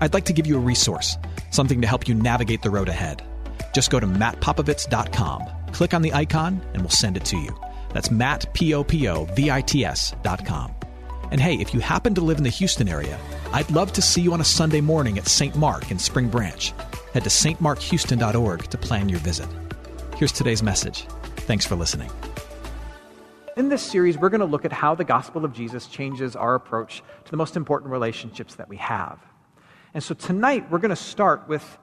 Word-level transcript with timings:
I'd 0.00 0.14
like 0.14 0.24
to 0.26 0.32
give 0.32 0.46
you 0.46 0.56
a 0.56 0.60
resource, 0.60 1.16
something 1.50 1.80
to 1.80 1.86
help 1.86 2.08
you 2.08 2.14
navigate 2.14 2.62
the 2.62 2.70
road 2.70 2.88
ahead. 2.88 3.22
Just 3.74 3.90
go 3.90 4.00
to 4.00 4.06
mattpopovits.com, 4.06 5.42
click 5.72 5.94
on 5.94 6.02
the 6.02 6.12
icon, 6.12 6.60
and 6.72 6.82
we'll 6.82 6.90
send 6.90 7.16
it 7.16 7.24
to 7.26 7.36
you. 7.36 7.56
That's 7.92 8.10
Matt, 8.10 8.52
P-O-P-O-V-I-T-S 8.54 10.14
dot 10.22 10.44
com. 10.44 10.74
And 11.30 11.40
hey, 11.40 11.54
if 11.54 11.72
you 11.72 11.80
happen 11.80 12.14
to 12.14 12.20
live 12.20 12.38
in 12.38 12.44
the 12.44 12.50
Houston 12.50 12.88
area, 12.88 13.18
I'd 13.52 13.70
love 13.70 13.92
to 13.94 14.02
see 14.02 14.20
you 14.20 14.32
on 14.32 14.40
a 14.40 14.44
Sunday 14.44 14.80
morning 14.80 15.18
at 15.18 15.26
St. 15.26 15.56
Mark 15.56 15.90
in 15.90 15.98
Spring 15.98 16.28
Branch. 16.28 16.72
Head 17.12 17.24
to 17.24 17.30
stmarkhouston.org 17.30 18.64
to 18.70 18.78
plan 18.78 19.08
your 19.08 19.20
visit. 19.20 19.48
Here's 20.16 20.32
today's 20.32 20.62
message. 20.62 21.06
Thanks 21.36 21.64
for 21.64 21.76
listening. 21.76 22.10
In 23.56 23.68
this 23.68 23.82
series, 23.82 24.18
we're 24.18 24.30
going 24.30 24.40
to 24.40 24.46
look 24.46 24.64
at 24.64 24.72
how 24.72 24.96
the 24.96 25.04
gospel 25.04 25.44
of 25.44 25.52
Jesus 25.52 25.86
changes 25.86 26.34
our 26.34 26.56
approach 26.56 27.02
to 27.24 27.30
the 27.30 27.36
most 27.36 27.56
important 27.56 27.92
relationships 27.92 28.56
that 28.56 28.68
we 28.68 28.76
have. 28.76 29.20
And 29.94 30.02
so 30.02 30.12
tonight, 30.12 30.70
we're 30.70 30.80
going 30.80 30.90
to 30.90 30.96
start 30.96 31.48
with, 31.48 31.78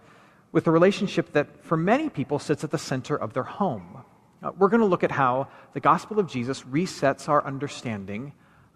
with 0.52 0.68
a 0.68 0.72
relationship 0.72 1.32
that, 1.32 1.64
for 1.64 1.78
many 1.78 2.10
people, 2.10 2.40
sits 2.40 2.64
at 2.66 2.70
the 2.70 2.78
center 2.78 3.16
of 3.16 3.34
their 3.34 3.44
home. 3.44 4.04
Uh, 4.44 4.52
we're 4.58 4.68
going 4.68 4.82
to 4.82 4.86
look 4.86 5.04
at 5.04 5.12
how 5.12 5.48
the 5.74 5.80
gospel 5.80 6.20
of 6.20 6.28
Jesus 6.28 6.62
resets 6.64 7.30
our 7.30 7.46
understanding 7.46 8.34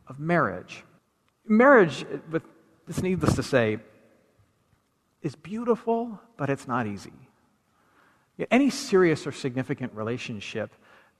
of 0.07 0.19
marriage. 0.19 0.83
Marriage, 1.45 2.05
with, 2.31 2.43
it's 2.87 3.01
needless 3.01 3.35
to 3.35 3.43
say, 3.43 3.79
is 5.21 5.35
beautiful, 5.35 6.19
but 6.37 6.49
it's 6.49 6.67
not 6.67 6.87
easy. 6.87 7.11
Any 8.49 8.69
serious 8.69 9.27
or 9.27 9.33
significant 9.33 9.93
relationship 9.93 10.73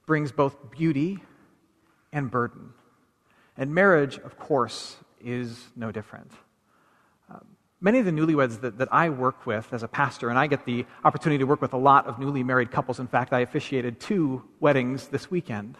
brings 0.05 0.31
both 0.31 0.71
beauty 0.71 1.21
and 2.13 2.31
burden. 2.31 2.69
And 3.57 3.73
marriage, 3.73 4.19
of 4.19 4.37
course, 4.37 4.95
is 5.19 5.67
no 5.75 5.91
different. 5.91 6.31
Many 7.85 7.99
of 7.99 8.05
the 8.05 8.11
newlyweds 8.11 8.61
that, 8.61 8.79
that 8.79 8.87
I 8.91 9.09
work 9.09 9.45
with 9.45 9.71
as 9.71 9.83
a 9.83 9.87
pastor, 9.87 10.29
and 10.29 10.39
I 10.39 10.47
get 10.47 10.65
the 10.65 10.87
opportunity 11.03 11.37
to 11.37 11.45
work 11.45 11.61
with 11.61 11.73
a 11.73 11.77
lot 11.77 12.07
of 12.07 12.17
newly 12.17 12.41
married 12.41 12.71
couples. 12.71 12.99
In 12.99 13.05
fact, 13.05 13.31
I 13.31 13.41
officiated 13.41 13.99
two 13.99 14.43
weddings 14.59 15.09
this 15.09 15.29
weekend. 15.29 15.77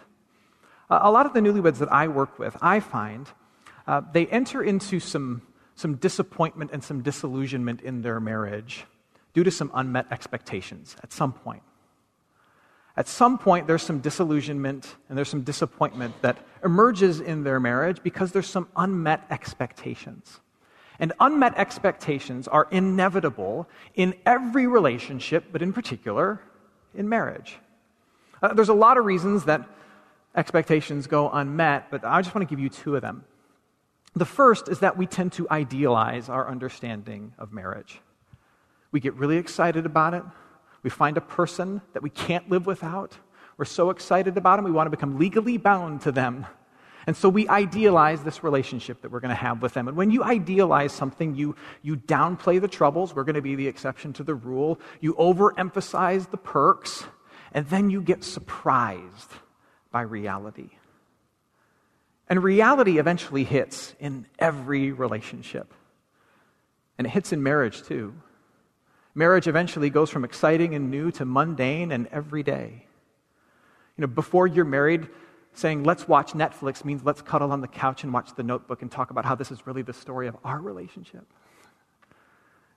A 0.88 1.10
lot 1.10 1.26
of 1.26 1.32
the 1.32 1.40
newlyweds 1.40 1.78
that 1.78 1.92
I 1.92 2.06
work 2.06 2.38
with, 2.38 2.56
I 2.62 2.78
find 2.78 3.28
uh, 3.88 4.02
they 4.12 4.28
enter 4.28 4.62
into 4.62 5.00
some, 5.00 5.42
some 5.74 5.96
disappointment 5.96 6.70
and 6.72 6.84
some 6.84 7.02
disillusionment 7.02 7.80
in 7.80 8.02
their 8.02 8.20
marriage 8.20 8.84
due 9.34 9.42
to 9.42 9.50
some 9.50 9.72
unmet 9.74 10.06
expectations 10.12 10.94
at 11.02 11.12
some 11.12 11.32
point. 11.32 11.64
At 12.96 13.08
some 13.08 13.36
point, 13.36 13.66
there's 13.66 13.82
some 13.82 13.98
disillusionment 13.98 14.94
and 15.08 15.18
there's 15.18 15.28
some 15.28 15.42
disappointment 15.42 16.22
that 16.22 16.38
emerges 16.64 17.18
in 17.18 17.42
their 17.42 17.58
marriage 17.58 18.00
because 18.04 18.30
there's 18.30 18.48
some 18.48 18.68
unmet 18.76 19.26
expectations. 19.28 20.38
And 20.98 21.12
unmet 21.20 21.56
expectations 21.56 22.48
are 22.48 22.68
inevitable 22.70 23.68
in 23.94 24.14
every 24.24 24.66
relationship, 24.66 25.46
but 25.52 25.62
in 25.62 25.72
particular 25.72 26.40
in 26.94 27.08
marriage. 27.08 27.58
Uh, 28.42 28.54
there's 28.54 28.68
a 28.68 28.74
lot 28.74 28.96
of 28.98 29.04
reasons 29.04 29.44
that 29.44 29.68
expectations 30.34 31.06
go 31.06 31.30
unmet, 31.30 31.90
but 31.90 32.04
I 32.04 32.20
just 32.22 32.34
want 32.34 32.48
to 32.48 32.52
give 32.52 32.62
you 32.62 32.68
two 32.68 32.96
of 32.96 33.02
them. 33.02 33.24
The 34.14 34.24
first 34.24 34.68
is 34.68 34.80
that 34.80 34.96
we 34.96 35.06
tend 35.06 35.32
to 35.32 35.46
idealize 35.50 36.28
our 36.28 36.48
understanding 36.48 37.34
of 37.38 37.52
marriage. 37.52 38.00
We 38.90 39.00
get 39.00 39.14
really 39.14 39.36
excited 39.36 39.84
about 39.84 40.14
it. 40.14 40.22
We 40.82 40.90
find 40.90 41.16
a 41.16 41.20
person 41.20 41.82
that 41.92 42.02
we 42.02 42.10
can't 42.10 42.48
live 42.48 42.66
without. 42.66 43.18
We're 43.58 43.64
so 43.66 43.90
excited 43.90 44.36
about 44.36 44.56
them, 44.56 44.64
we 44.64 44.70
want 44.70 44.86
to 44.86 44.90
become 44.90 45.18
legally 45.18 45.56
bound 45.56 46.02
to 46.02 46.12
them. 46.12 46.46
And 47.06 47.16
so 47.16 47.28
we 47.28 47.48
idealize 47.48 48.24
this 48.24 48.42
relationship 48.42 49.02
that 49.02 49.12
we're 49.12 49.20
going 49.20 49.28
to 49.28 49.34
have 49.34 49.62
with 49.62 49.74
them. 49.74 49.86
And 49.86 49.96
when 49.96 50.10
you 50.10 50.24
idealize 50.24 50.92
something, 50.92 51.36
you, 51.36 51.54
you 51.82 51.96
downplay 51.96 52.60
the 52.60 52.68
troubles. 52.68 53.14
We're 53.14 53.24
going 53.24 53.36
to 53.36 53.42
be 53.42 53.54
the 53.54 53.68
exception 53.68 54.12
to 54.14 54.24
the 54.24 54.34
rule. 54.34 54.80
You 55.00 55.14
overemphasize 55.14 56.30
the 56.30 56.36
perks. 56.36 57.04
And 57.52 57.66
then 57.68 57.90
you 57.90 58.02
get 58.02 58.24
surprised 58.24 59.30
by 59.92 60.02
reality. 60.02 60.70
And 62.28 62.42
reality 62.42 62.98
eventually 62.98 63.44
hits 63.44 63.94
in 64.00 64.26
every 64.38 64.90
relationship. 64.90 65.72
And 66.98 67.06
it 67.06 67.10
hits 67.10 67.32
in 67.32 67.40
marriage 67.42 67.82
too. 67.84 68.14
Marriage 69.14 69.46
eventually 69.46 69.90
goes 69.90 70.10
from 70.10 70.24
exciting 70.24 70.74
and 70.74 70.90
new 70.90 71.12
to 71.12 71.24
mundane 71.24 71.92
and 71.92 72.08
everyday. 72.08 72.84
You 73.96 74.02
know, 74.02 74.08
before 74.08 74.46
you're 74.46 74.64
married, 74.64 75.08
saying, 75.58 75.84
let's 75.84 76.06
watch 76.06 76.32
Netflix 76.32 76.84
means 76.84 77.04
let's 77.04 77.22
cuddle 77.22 77.52
on 77.52 77.60
the 77.60 77.68
couch 77.68 78.04
and 78.04 78.12
watch 78.12 78.34
the 78.34 78.42
notebook 78.42 78.82
and 78.82 78.90
talk 78.90 79.10
about 79.10 79.24
how 79.24 79.34
this 79.34 79.50
is 79.50 79.66
really 79.66 79.82
the 79.82 79.92
story 79.92 80.28
of 80.28 80.36
our 80.44 80.60
relationship. 80.60 81.26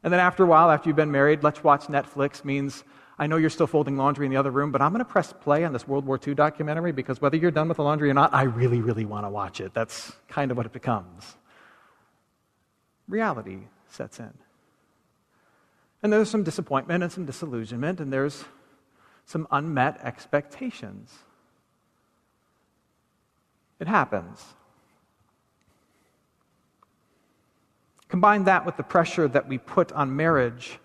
And 0.04 0.14
then 0.14 0.20
after 0.20 0.44
a 0.44 0.48
while, 0.48 0.72
after 0.72 0.90
you've 0.90 0.96
been 0.96 1.12
married, 1.12 1.44
let's 1.44 1.64
watch 1.64 1.88
Netflix 1.88 2.46
means 2.46 2.84
I 3.18 3.28
know 3.28 3.36
you're 3.36 3.50
still 3.50 3.68
folding 3.68 3.98
laundry 3.98 4.26
in 4.26 4.32
the 4.32 4.38
other 4.38 4.50
room, 4.50 4.72
but 4.72 4.82
I'm 4.82 4.94
going 4.94 5.04
to 5.04 5.12
press 5.12 5.34
play 5.34 5.66
on 5.66 5.74
this 5.74 5.86
World 5.86 6.06
War 6.06 6.18
II 6.26 6.36
documentary 6.36 6.94
because 6.94 7.20
whether 7.20 7.36
you're 7.36 7.52
done 7.52 7.68
with 7.68 7.76
the 7.78 7.84
laundry 7.84 8.10
or 8.10 8.14
not, 8.14 8.34
I 8.34 8.44
really, 8.44 8.80
really 8.80 9.04
want 9.04 9.26
to 9.26 9.30
watch 9.30 9.60
it. 9.60 9.74
That's 9.74 10.14
kind 10.30 10.52
of 10.52 10.58
what 10.58 10.66
it 10.66 10.72
becomes. 10.72 11.36
Reality 13.10 13.60
sets 13.90 14.20
in. 14.20 14.34
And 16.02 16.14
there's 16.14 16.30
some 16.30 16.44
disappointment 16.44 17.04
and 17.04 17.12
some 17.12 17.26
disillusionment, 17.26 18.00
and 18.00 18.14
there's 18.14 18.46
some 19.26 19.48
unmet 19.52 20.00
expectations. 20.02 21.14
It 23.80 23.88
happens. 23.88 24.44
Combine 28.10 28.44
that 28.46 28.66
with 28.66 28.76
the 28.76 28.84
pressure 28.84 29.28
that 29.28 29.48
we 29.48 29.58
put 29.58 29.92
on 29.92 30.16
marriage 30.16 30.80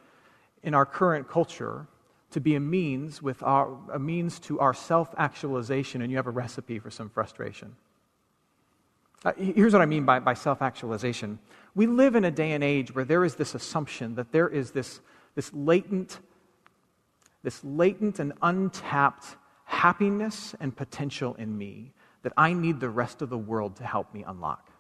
in 0.63 0.75
our 0.75 0.87
current 0.87 1.29
culture 1.29 1.87
to 2.31 2.41
be 2.41 2.55
a 2.55 2.61
means, 2.61 3.23
with 3.23 3.43
our, 3.43 3.77
a 3.93 3.99
means 3.99 4.39
to 4.41 4.61
our 4.61 4.75
self 4.75 5.15
actualization, 5.17 6.03
and 6.03 6.11
you 6.11 6.17
have 6.17 6.27
a 6.27 6.31
recipe 6.33 6.79
for 6.79 6.91
some 6.91 7.09
frustration. 7.09 7.77
Uh, 9.25 9.33
here's 9.37 9.73
what 9.73 9.81
I 9.81 9.87
mean 9.87 10.05
by, 10.05 10.19
by 10.19 10.35
self 10.35 10.61
actualization. 10.61 11.39
We 11.75 11.87
live 11.87 12.15
in 12.15 12.25
a 12.25 12.31
day 12.31 12.53
and 12.53 12.63
age 12.63 12.95
where 12.95 13.05
there 13.05 13.25
is 13.25 13.37
this 13.37 13.55
assumption 13.55 14.17
that 14.17 14.33
there 14.33 14.49
is 14.49 14.73
this, 14.73 15.01
this 15.35 15.53
latent, 15.55 16.19
this 17.43 17.63
latent 17.65 18.19
and 18.19 18.33
untapped 18.43 19.37
happiness 19.65 20.55
and 20.61 20.77
potential 20.77 21.35
in 21.37 21.57
me 21.57 21.93
that 22.25 22.33
I 22.37 22.55
need 22.55 22.81
the 22.81 22.89
rest 22.89 23.23
of 23.23 23.31
the 23.31 23.39
world 23.39 23.77
to 23.77 23.85
help 23.85 24.13
me 24.13 24.25
unlock. 24.27 24.71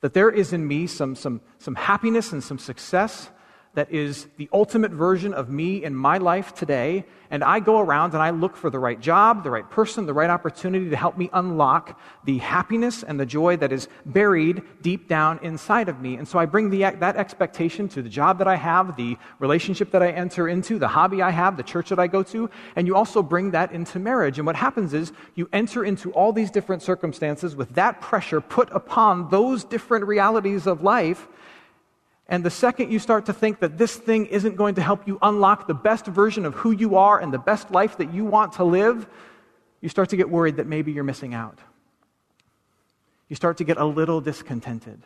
That 0.00 0.14
there 0.14 0.30
is 0.30 0.52
in 0.54 0.66
me 0.66 0.86
some, 0.86 1.14
some, 1.14 1.42
some 1.58 1.74
happiness 1.74 2.32
and 2.32 2.42
some 2.42 2.58
success 2.58 3.28
that 3.74 3.92
is 3.92 4.26
the 4.36 4.48
ultimate 4.52 4.90
version 4.90 5.32
of 5.32 5.48
me 5.48 5.84
in 5.84 5.94
my 5.94 6.18
life 6.18 6.54
today. 6.54 7.04
And 7.30 7.44
I 7.44 7.60
go 7.60 7.78
around 7.78 8.14
and 8.14 8.22
I 8.22 8.30
look 8.30 8.56
for 8.56 8.68
the 8.68 8.80
right 8.80 8.98
job, 8.98 9.44
the 9.44 9.50
right 9.50 9.68
person, 9.70 10.06
the 10.06 10.12
right 10.12 10.28
opportunity 10.28 10.90
to 10.90 10.96
help 10.96 11.16
me 11.16 11.30
unlock 11.32 12.00
the 12.24 12.38
happiness 12.38 13.04
and 13.04 13.20
the 13.20 13.26
joy 13.26 13.56
that 13.58 13.70
is 13.70 13.86
buried 14.04 14.62
deep 14.82 15.06
down 15.06 15.38
inside 15.42 15.88
of 15.88 16.00
me. 16.00 16.16
And 16.16 16.26
so 16.26 16.40
I 16.40 16.46
bring 16.46 16.70
the, 16.70 16.80
that 16.80 17.14
expectation 17.14 17.88
to 17.90 18.02
the 18.02 18.08
job 18.08 18.38
that 18.38 18.48
I 18.48 18.56
have, 18.56 18.96
the 18.96 19.16
relationship 19.38 19.92
that 19.92 20.02
I 20.02 20.10
enter 20.10 20.48
into, 20.48 20.80
the 20.80 20.88
hobby 20.88 21.22
I 21.22 21.30
have, 21.30 21.56
the 21.56 21.62
church 21.62 21.90
that 21.90 22.00
I 22.00 22.08
go 22.08 22.24
to. 22.24 22.50
And 22.74 22.88
you 22.88 22.96
also 22.96 23.22
bring 23.22 23.52
that 23.52 23.70
into 23.70 24.00
marriage. 24.00 24.38
And 24.38 24.46
what 24.46 24.56
happens 24.56 24.94
is 24.94 25.12
you 25.36 25.48
enter 25.52 25.84
into 25.84 26.10
all 26.10 26.32
these 26.32 26.50
different 26.50 26.82
circumstances 26.82 27.54
with 27.54 27.72
that 27.74 28.00
pressure 28.00 28.40
put 28.40 28.68
upon 28.72 29.30
those 29.30 29.62
different 29.62 30.06
realities 30.06 30.66
of 30.66 30.82
life 30.82 31.28
and 32.30 32.44
the 32.44 32.50
second 32.50 32.92
you 32.92 33.00
start 33.00 33.26
to 33.26 33.32
think 33.32 33.58
that 33.58 33.76
this 33.76 33.96
thing 33.96 34.26
isn't 34.26 34.54
going 34.54 34.76
to 34.76 34.82
help 34.82 35.08
you 35.08 35.18
unlock 35.20 35.66
the 35.66 35.74
best 35.74 36.06
version 36.06 36.46
of 36.46 36.54
who 36.54 36.70
you 36.70 36.96
are 36.96 37.20
and 37.20 37.34
the 37.34 37.38
best 37.38 37.72
life 37.72 37.98
that 37.98 38.14
you 38.14 38.24
want 38.24 38.52
to 38.54 38.64
live, 38.64 39.08
you 39.80 39.88
start 39.88 40.10
to 40.10 40.16
get 40.16 40.30
worried 40.30 40.56
that 40.56 40.68
maybe 40.68 40.92
you're 40.92 41.02
missing 41.02 41.34
out. 41.34 41.58
You 43.28 43.34
start 43.34 43.56
to 43.58 43.64
get 43.64 43.78
a 43.78 43.84
little 43.84 44.20
discontented. 44.20 45.02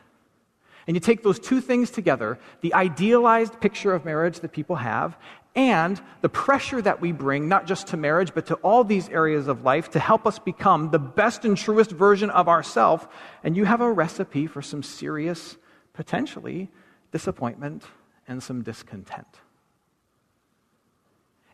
And 0.86 0.94
you 0.94 1.00
take 1.00 1.22
those 1.22 1.38
two 1.38 1.62
things 1.62 1.90
together 1.90 2.38
the 2.60 2.74
idealized 2.74 3.58
picture 3.58 3.94
of 3.94 4.04
marriage 4.04 4.40
that 4.40 4.52
people 4.52 4.76
have, 4.76 5.16
and 5.56 5.98
the 6.20 6.28
pressure 6.28 6.82
that 6.82 7.00
we 7.00 7.12
bring, 7.12 7.48
not 7.48 7.66
just 7.66 7.86
to 7.86 7.96
marriage, 7.96 8.34
but 8.34 8.46
to 8.46 8.56
all 8.56 8.84
these 8.84 9.08
areas 9.08 9.48
of 9.48 9.62
life 9.62 9.90
to 9.92 9.98
help 9.98 10.26
us 10.26 10.38
become 10.38 10.90
the 10.90 10.98
best 10.98 11.46
and 11.46 11.56
truest 11.56 11.90
version 11.90 12.28
of 12.28 12.48
ourselves. 12.48 13.06
And 13.42 13.56
you 13.56 13.64
have 13.64 13.80
a 13.80 13.90
recipe 13.90 14.46
for 14.46 14.60
some 14.60 14.82
serious, 14.82 15.56
potentially, 15.94 16.70
disappointment 17.14 17.84
and 18.26 18.42
some 18.42 18.62
discontent. 18.62 19.38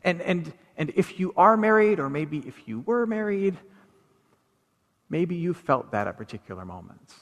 And, 0.03 0.23
and, 0.23 0.55
and 0.79 0.91
if 0.97 1.21
you 1.21 1.35
are 1.37 1.55
married, 1.55 2.01
or 2.01 2.09
maybe 2.09 2.39
if 2.39 2.67
you 2.67 2.81
were 2.81 3.05
married, 3.05 3.59
maybe 5.11 5.37
you 5.37 5.53
felt 5.53 5.93
that 5.93 6.09
at 6.09 6.17
particular 6.17 6.65
moments. 6.65 7.15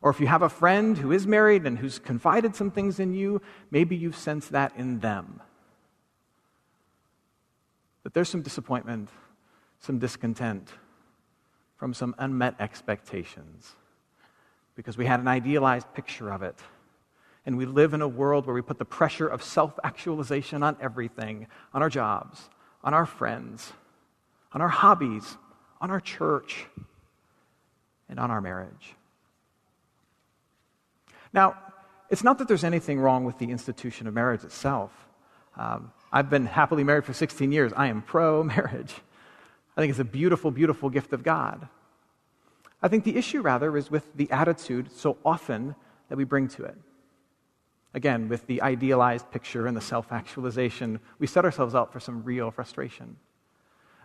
Or 0.00 0.10
if 0.10 0.20
you 0.20 0.28
have 0.28 0.42
a 0.42 0.48
friend 0.48 0.96
who 0.96 1.10
is 1.10 1.26
married 1.26 1.66
and 1.66 1.76
who's 1.76 1.98
confided 1.98 2.54
some 2.54 2.70
things 2.70 3.00
in 3.00 3.12
you, 3.12 3.42
maybe 3.72 3.96
you've 3.96 4.14
sensed 4.14 4.52
that 4.52 4.72
in 4.76 5.00
them. 5.00 5.40
That 8.04 8.14
there's 8.14 8.28
some 8.28 8.42
disappointment, 8.42 9.08
some 9.80 9.98
discontent 9.98 10.72
from 11.76 11.92
some 11.92 12.14
unmet 12.16 12.54
expectations 12.60 13.74
because 14.76 14.96
we 14.96 15.06
had 15.06 15.18
an 15.18 15.26
idealized 15.26 15.92
picture 15.94 16.30
of 16.30 16.44
it. 16.44 16.54
And 17.46 17.56
we 17.56 17.64
live 17.64 17.94
in 17.94 18.02
a 18.02 18.08
world 18.08 18.46
where 18.46 18.54
we 18.54 18.60
put 18.60 18.78
the 18.78 18.84
pressure 18.84 19.28
of 19.28 19.42
self 19.42 19.78
actualization 19.84 20.62
on 20.64 20.76
everything 20.80 21.46
on 21.72 21.80
our 21.80 21.88
jobs, 21.88 22.50
on 22.82 22.92
our 22.92 23.06
friends, 23.06 23.72
on 24.52 24.60
our 24.60 24.68
hobbies, 24.68 25.36
on 25.80 25.90
our 25.90 26.00
church, 26.00 26.66
and 28.08 28.18
on 28.18 28.30
our 28.30 28.40
marriage. 28.40 28.96
Now, 31.32 31.56
it's 32.10 32.24
not 32.24 32.38
that 32.38 32.48
there's 32.48 32.64
anything 32.64 32.98
wrong 33.00 33.24
with 33.24 33.38
the 33.38 33.50
institution 33.50 34.06
of 34.06 34.14
marriage 34.14 34.44
itself. 34.44 34.90
Um, 35.56 35.92
I've 36.12 36.30
been 36.30 36.46
happily 36.46 36.84
married 36.84 37.04
for 37.04 37.12
16 37.12 37.52
years. 37.52 37.72
I 37.76 37.88
am 37.88 38.02
pro 38.02 38.42
marriage. 38.42 38.94
I 39.76 39.80
think 39.80 39.90
it's 39.90 40.00
a 40.00 40.04
beautiful, 40.04 40.50
beautiful 40.50 40.90
gift 40.90 41.12
of 41.12 41.22
God. 41.22 41.68
I 42.82 42.88
think 42.88 43.04
the 43.04 43.16
issue, 43.16 43.40
rather, 43.40 43.76
is 43.76 43.90
with 43.90 44.04
the 44.14 44.30
attitude 44.30 44.90
so 44.92 45.16
often 45.24 45.74
that 46.08 46.16
we 46.16 46.24
bring 46.24 46.48
to 46.48 46.64
it. 46.64 46.76
Again, 47.96 48.28
with 48.28 48.46
the 48.46 48.60
idealized 48.60 49.30
picture 49.30 49.66
and 49.66 49.74
the 49.74 49.80
self 49.80 50.12
actualization, 50.12 51.00
we 51.18 51.26
set 51.26 51.46
ourselves 51.46 51.74
up 51.74 51.94
for 51.94 51.98
some 51.98 52.22
real 52.24 52.50
frustration. 52.50 53.16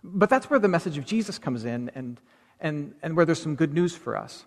But 0.01 0.29
that's 0.29 0.49
where 0.49 0.59
the 0.59 0.69
message 0.69 0.97
of 0.97 1.05
Jesus 1.05 1.37
comes 1.37 1.65
in 1.65 1.91
and, 1.93 2.17
and, 2.61 2.95
and 3.03 3.17
where 3.17 3.25
there's 3.25 3.41
some 3.41 3.55
good 3.55 3.73
news 3.73 3.93
for 3.93 4.15
us. 4.15 4.45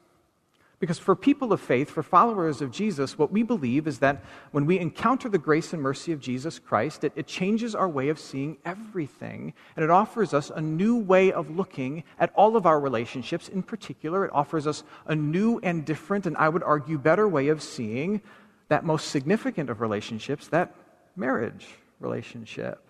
Because 0.80 0.98
for 0.98 1.14
people 1.14 1.52
of 1.52 1.60
faith, 1.60 1.90
for 1.90 2.02
followers 2.02 2.62
of 2.62 2.70
Jesus, 2.70 3.18
what 3.18 3.30
we 3.30 3.42
believe 3.42 3.86
is 3.86 3.98
that 3.98 4.24
when 4.50 4.64
we 4.64 4.78
encounter 4.78 5.28
the 5.28 5.38
grace 5.38 5.74
and 5.74 5.80
mercy 5.80 6.12
of 6.12 6.20
Jesus 6.20 6.58
Christ, 6.58 7.04
it, 7.04 7.12
it, 7.14 7.26
changes 7.26 7.74
our 7.74 7.88
way 7.88 8.08
of 8.08 8.18
seeing 8.18 8.56
everything. 8.64 9.52
And 9.76 9.84
it 9.84 9.90
offers 9.90 10.34
us 10.34 10.50
a 10.50 10.60
new 10.60 10.96
way 10.96 11.32
of 11.32 11.54
looking 11.54 12.02
at 12.18 12.32
all 12.34 12.56
of 12.56 12.66
our 12.66 12.80
relationships. 12.80 13.48
In 13.48 13.62
particular, 13.62 14.24
it 14.24 14.32
offers 14.34 14.66
us 14.66 14.84
a 15.06 15.14
new 15.14 15.60
and 15.62 15.84
different, 15.84 16.26
and 16.26 16.36
I 16.38 16.48
would 16.48 16.62
argue, 16.62 16.98
better 16.98 17.28
way 17.28 17.48
of 17.48 17.62
seeing 17.62 18.20
that 18.68 18.84
most 18.84 19.08
significant 19.08 19.70
of 19.70 19.80
relationships, 19.80 20.48
that 20.48 20.74
marriage 21.16 21.66
relationship. 22.00 22.80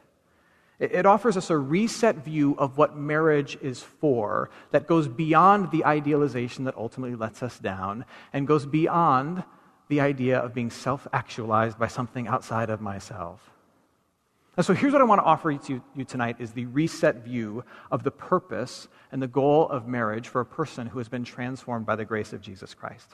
It 0.81 1.07
offers 1.07 1.37
us 1.37 1.51
a 1.51 1.57
reset 1.57 2.17
view 2.17 2.57
of 2.59 2.77
what 2.77 2.97
marriage 2.97 3.57
is 3.63 3.81
for 3.81 4.51
that 4.73 4.89
goes 4.89 5.07
beyond 5.07 5.71
the 5.71 5.85
idealization 5.85 6.65
that 6.65 6.77
ultimately 6.77 7.17
lets 7.17 7.45
us 7.45 7.59
down 7.61 8.05
and 8.33 8.47
goes 8.47 8.67
beyond 8.67 9.45
the 9.89 10.01
idea 10.01 10.39
of 10.39 10.53
being 10.53 10.71
self 10.71 11.07
actualized 11.13 11.79
by 11.79 11.87
something 11.87 12.27
outside 12.27 12.71
of 12.71 12.81
myself. 12.81 13.51
And 14.57 14.67
so 14.67 14.73
here's 14.73 14.93
what 14.93 15.03
I 15.03 15.05
want 15.05 15.21
to 15.21 15.25
offer 15.25 15.57
to 15.57 15.83
you 15.95 16.05
tonight 16.05 16.37
is 16.39 16.53
the 16.53 16.67
reset 16.67 17.25
view 17.25 17.65
of 17.91 18.03
the 18.03 18.11
purpose 18.11 18.89
and 19.13 19.23
the 19.23 19.29
goal 19.29 19.69
of 19.69 19.87
marriage 19.87 20.29
for 20.29 20.41
a 20.41 20.47
person 20.47 20.87
who 20.87 20.99
has 20.99 21.09
been 21.09 21.25
transformed 21.25 21.87
by 21.87 21.97
the 21.97 22.05
grace 22.05 22.33
of 22.33 22.41
Jesus 22.41 22.75
Christ. 22.75 23.11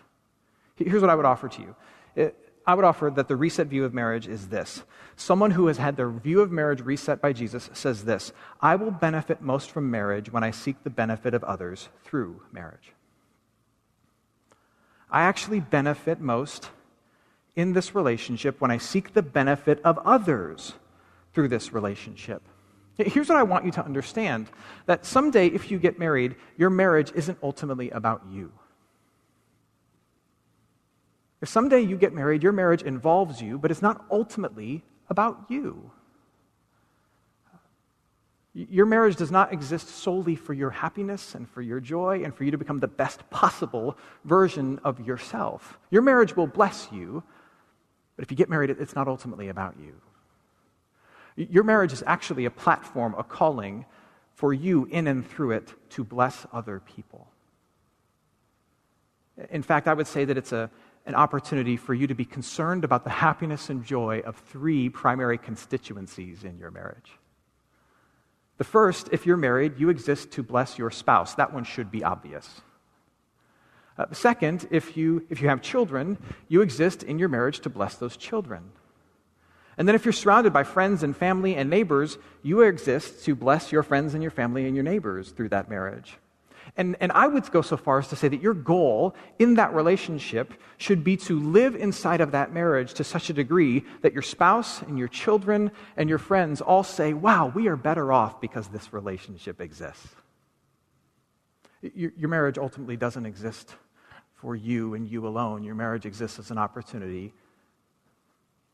Here's 0.77 1.01
what 1.03 1.11
I 1.11 1.15
would 1.15 1.27
offer 1.27 1.49
to 1.49 1.61
you. 1.61 1.77
It, 2.15 2.50
I 2.71 2.75
would 2.75 2.85
offer 2.85 3.11
that 3.17 3.27
the 3.27 3.35
reset 3.35 3.67
view 3.67 3.85
of 3.85 3.93
marriage 3.93 4.29
is 4.29 4.47
this. 4.47 4.85
Someone 5.17 5.51
who 5.51 5.67
has 5.67 5.79
had 5.79 5.97
their 5.97 6.09
view 6.09 6.41
of 6.41 6.53
marriage 6.53 6.81
reset 6.81 7.21
by 7.21 7.33
Jesus 7.33 7.69
says 7.73 8.05
this 8.05 8.33
I 8.61 8.77
will 8.77 8.93
benefit 8.93 9.43
most 9.43 9.73
from 9.73 9.91
marriage 9.91 10.33
when 10.33 10.45
I 10.45 10.53
seek 10.53 10.85
the 10.85 10.89
benefit 10.89 11.35
of 11.35 11.43
others 11.43 11.89
through 12.05 12.43
marriage. 12.53 12.93
I 15.11 15.23
actually 15.23 15.59
benefit 15.59 16.21
most 16.21 16.71
in 17.57 17.73
this 17.73 17.93
relationship 17.93 18.61
when 18.61 18.71
I 18.71 18.79
seek 18.79 19.15
the 19.15 19.23
benefit 19.23 19.81
of 19.83 19.99
others 20.05 20.75
through 21.35 21.49
this 21.49 21.73
relationship. 21.73 22.41
Here's 22.97 23.29
what 23.29 23.39
I 23.39 23.43
want 23.43 23.65
you 23.65 23.73
to 23.73 23.85
understand 23.85 24.49
that 24.87 25.05
someday, 25.05 25.49
if 25.49 25.73
you 25.73 25.81
get 25.81 25.99
married, 25.99 26.37
your 26.57 26.71
marriage 26.71 27.11
isn't 27.17 27.39
ultimately 27.43 27.91
about 27.91 28.23
you. 28.31 28.53
If 31.41 31.49
someday 31.49 31.81
you 31.81 31.97
get 31.97 32.13
married, 32.13 32.43
your 32.43 32.53
marriage 32.53 32.83
involves 32.83 33.41
you, 33.41 33.59
but 33.59 33.71
it's 33.71 33.83
not 33.83 34.05
ultimately 34.11 34.83
about 35.09 35.47
you. 35.49 35.91
Your 38.53 38.87
marriage 38.87 39.17
does 39.17 39.31
not 39.31 39.53
exist 39.53 39.89
solely 39.89 40.35
for 40.35 40.53
your 40.53 40.71
happiness 40.71 41.35
and 41.37 41.49
for 41.49 41.63
your 41.63 41.79
joy 41.79 42.23
and 42.25 42.35
for 42.35 42.45
you 42.45 42.51
to 42.51 42.59
become 42.59 42.79
the 42.79 42.89
best 42.89 43.29
possible 43.31 43.97
version 44.25 44.81
of 44.83 45.07
yourself. 45.07 45.79
Your 45.91 46.03
marriage 46.03 46.37
will 46.37 46.49
bless 46.49 46.89
you, 46.91 47.23
but 48.17 48.25
if 48.25 48.31
you 48.31 48.37
get 48.37 48.51
married, 48.51 48.71
it's 48.71 48.97
not 48.97 49.07
ultimately 49.07 49.49
about 49.49 49.77
you. 49.81 49.95
Your 51.37 51.63
marriage 51.63 51.93
is 51.93 52.03
actually 52.07 52.45
a 52.45 52.51
platform, 52.51 53.15
a 53.17 53.23
calling 53.23 53.87
for 54.35 54.53
you 54.53 54.87
in 54.87 55.07
and 55.07 55.27
through 55.27 55.53
it 55.53 55.73
to 55.91 56.03
bless 56.03 56.45
other 56.53 56.81
people. 56.81 57.29
In 59.51 59.63
fact, 59.63 59.87
I 59.87 59.95
would 59.95 60.09
say 60.09 60.25
that 60.25 60.37
it's 60.37 60.53
a, 60.53 60.71
an 61.07 61.15
opportunity 61.15 61.77
for 61.77 61.95
you 61.95 62.07
to 62.07 62.15
be 62.15 62.25
concerned 62.25 62.85
about 62.85 63.05
the 63.05 63.11
happiness 63.11 63.71
and 63.71 63.85
joy 63.85 64.21
of 64.25 64.37
three 64.37 64.89
primary 64.89 65.39
constituencies 65.39 66.45
in 66.45 66.59
your 66.59 66.71
marriage. 66.71 67.11
The 68.59 68.65
first, 68.65 69.09
if 69.11 69.25
you're 69.25 69.39
married, 69.39 69.79
you 69.79 69.89
exist 69.89 70.33
to 70.33 70.43
bless 70.43 70.77
your 70.77 70.91
spouse. 70.91 71.35
That 71.35 71.53
one 71.53 71.65
should 71.65 71.91
be 71.91 72.05
obvious. 72.05 72.61
Uh, 73.97 74.07
second, 74.13 74.69
if 74.71 74.97
you, 74.97 75.27
if 75.31 75.41
you 75.41 75.49
have 75.49 75.63
children, 75.63 76.19
you 76.49 76.61
exist 76.61 77.03
in 77.03 77.19
your 77.19 77.29
marriage 77.29 77.61
to 77.61 77.71
bless 77.71 77.95
those 77.97 78.17
children. 78.17 78.71
And 79.79 79.89
then, 79.89 79.95
if 79.95 80.05
you're 80.05 80.13
surrounded 80.13 80.53
by 80.53 80.65
friends 80.65 81.03
and 81.03 81.17
family 81.17 81.55
and 81.55 81.71
neighbors, 81.71 82.19
you 82.43 82.61
exist 82.61 83.25
to 83.25 83.35
bless 83.35 83.73
your 83.73 83.83
friends 83.83 84.13
and 84.13 84.23
your 84.23 84.31
family 84.31 84.67
and 84.67 84.75
your 84.75 84.85
neighbors 84.85 85.31
through 85.31 85.49
that 85.51 85.71
marriage. 85.71 86.19
And, 86.77 86.97
and 87.01 87.13
I 87.13 87.27
would 87.27 87.51
go 87.51 87.63
so 87.63 87.77
far 87.77 87.99
as 87.99 88.09
to 88.09 88.17
say 88.17 88.29
that 88.29 88.41
your 88.41 88.55
goal 88.55 89.15
in 89.39 89.55
that 89.55 89.75
relationship 89.75 90.55
should 90.79 91.03
be 91.03 91.17
to 91.19 91.39
live 91.39 91.75
inside 91.75 92.21
of 92.21 92.33
that 92.33 92.53
marriage 92.53 92.95
to 92.95 93.05
such 93.05 93.29
a 93.31 93.33
degree 93.33 93.85
that 94.03 94.13
your 94.13 94.23
spouse 94.23 94.83
and 94.83 94.99
your 94.99 95.09
children 95.09 95.71
and 95.97 96.09
your 96.09 96.19
friends 96.19 96.61
all 96.61 96.83
say, 96.83 97.13
wow, 97.13 97.53
we 97.55 97.67
are 97.69 97.77
better 97.77 98.13
off 98.13 98.41
because 98.41 98.69
this 98.69 98.93
relationship 98.93 99.61
exists. 99.61 100.09
Your, 101.83 102.13
your 102.17 102.29
marriage 102.29 102.59
ultimately 102.59 102.97
doesn't 102.97 103.27
exist 103.27 103.75
for 104.35 104.55
you 104.57 104.95
and 104.95 105.09
you 105.09 105.27
alone. 105.27 105.65
Your 105.65 105.75
marriage 105.75 106.07
exists 106.07 106.39
as 106.39 106.51
an 106.51 106.59
opportunity 106.59 107.33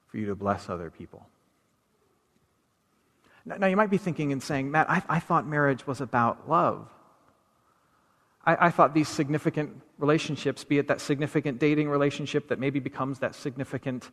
for 0.07 0.19
you 0.19 0.27
to 0.27 0.35
bless 0.35 0.69
other 0.69 0.91
people. 0.91 1.27
Now, 3.45 3.69
you 3.69 3.77
might 3.77 3.91
be 3.91 3.99
thinking 3.99 4.33
and 4.33 4.43
saying, 4.43 4.71
Matt, 4.73 4.91
I, 4.91 5.03
I 5.09 5.21
thought 5.21 5.47
marriage 5.47 5.87
was 5.87 6.01
about 6.01 6.49
love. 6.49 6.89
I, 8.47 8.67
I 8.67 8.71
thought 8.71 8.95
these 8.95 9.09
significant 9.09 9.83
relationships, 9.99 10.65
be 10.65 10.79
it 10.79 10.89
that 10.89 11.01
significant 11.01 11.59
dating 11.59 11.89
relationship 11.89 12.49
that 12.49 12.59
maybe 12.59 12.81
becomes 12.81 13.19
that 13.19 13.35
significant, 13.35 14.11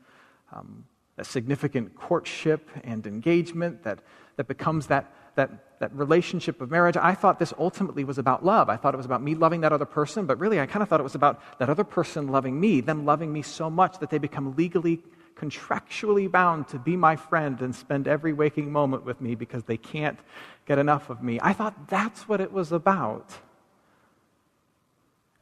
um, 0.52 0.86
that 1.16 1.26
significant 1.26 1.96
courtship 1.96 2.70
and 2.84 3.06
engagement 3.06 3.84
that, 3.84 4.00
that 4.38 4.48
becomes 4.48 4.88
that, 4.88 5.14
that, 5.36 5.80
that 5.80 5.94
relationship 5.96 6.62
of 6.62 6.72
marriage, 6.72 6.98
I 6.98 7.14
thought 7.14 7.38
this 7.38 7.54
ultimately 7.60 8.04
was 8.04 8.18
about 8.18 8.44
love. 8.44 8.70
I 8.70 8.78
thought 8.78 8.94
it 8.94 8.98
was 8.98 9.06
about 9.06 9.22
me 9.22 9.36
loving 9.36 9.62
that 9.62 9.72
other 9.72 9.86
person, 9.86 10.26
but 10.26 10.40
really 10.40 10.60
I 10.60 10.66
kind 10.66 10.82
of 10.82 10.90
thought 10.90 11.00
it 11.00 11.04
was 11.04 11.16
about 11.16 11.42
that 11.60 11.70
other 11.70 11.84
person 11.84 12.28
loving 12.28 12.60
me, 12.60 12.82
them 12.82 13.06
loving 13.06 13.32
me 13.32 13.44
so 13.44 13.70
much 13.70 14.00
that 14.00 14.10
they 14.10 14.18
become 14.18 14.56
legally, 14.56 15.04
contractually 15.36 16.32
bound 16.32 16.68
to 16.70 16.80
be 16.80 16.96
my 16.96 17.16
friend 17.16 17.62
and 17.62 17.76
spend 17.76 18.08
every 18.08 18.34
waking 18.34 18.72
moment 18.72 19.04
with 19.04 19.20
me 19.22 19.36
because 19.36 19.64
they 19.64 19.78
can't 19.78 20.20
get 20.66 20.80
enough 20.80 21.10
of 21.10 21.22
me. 21.22 21.40
I 21.42 21.54
thought 21.54 21.88
that's 21.88 22.28
what 22.28 22.40
it 22.40 22.52
was 22.52 22.72
about. 22.72 23.34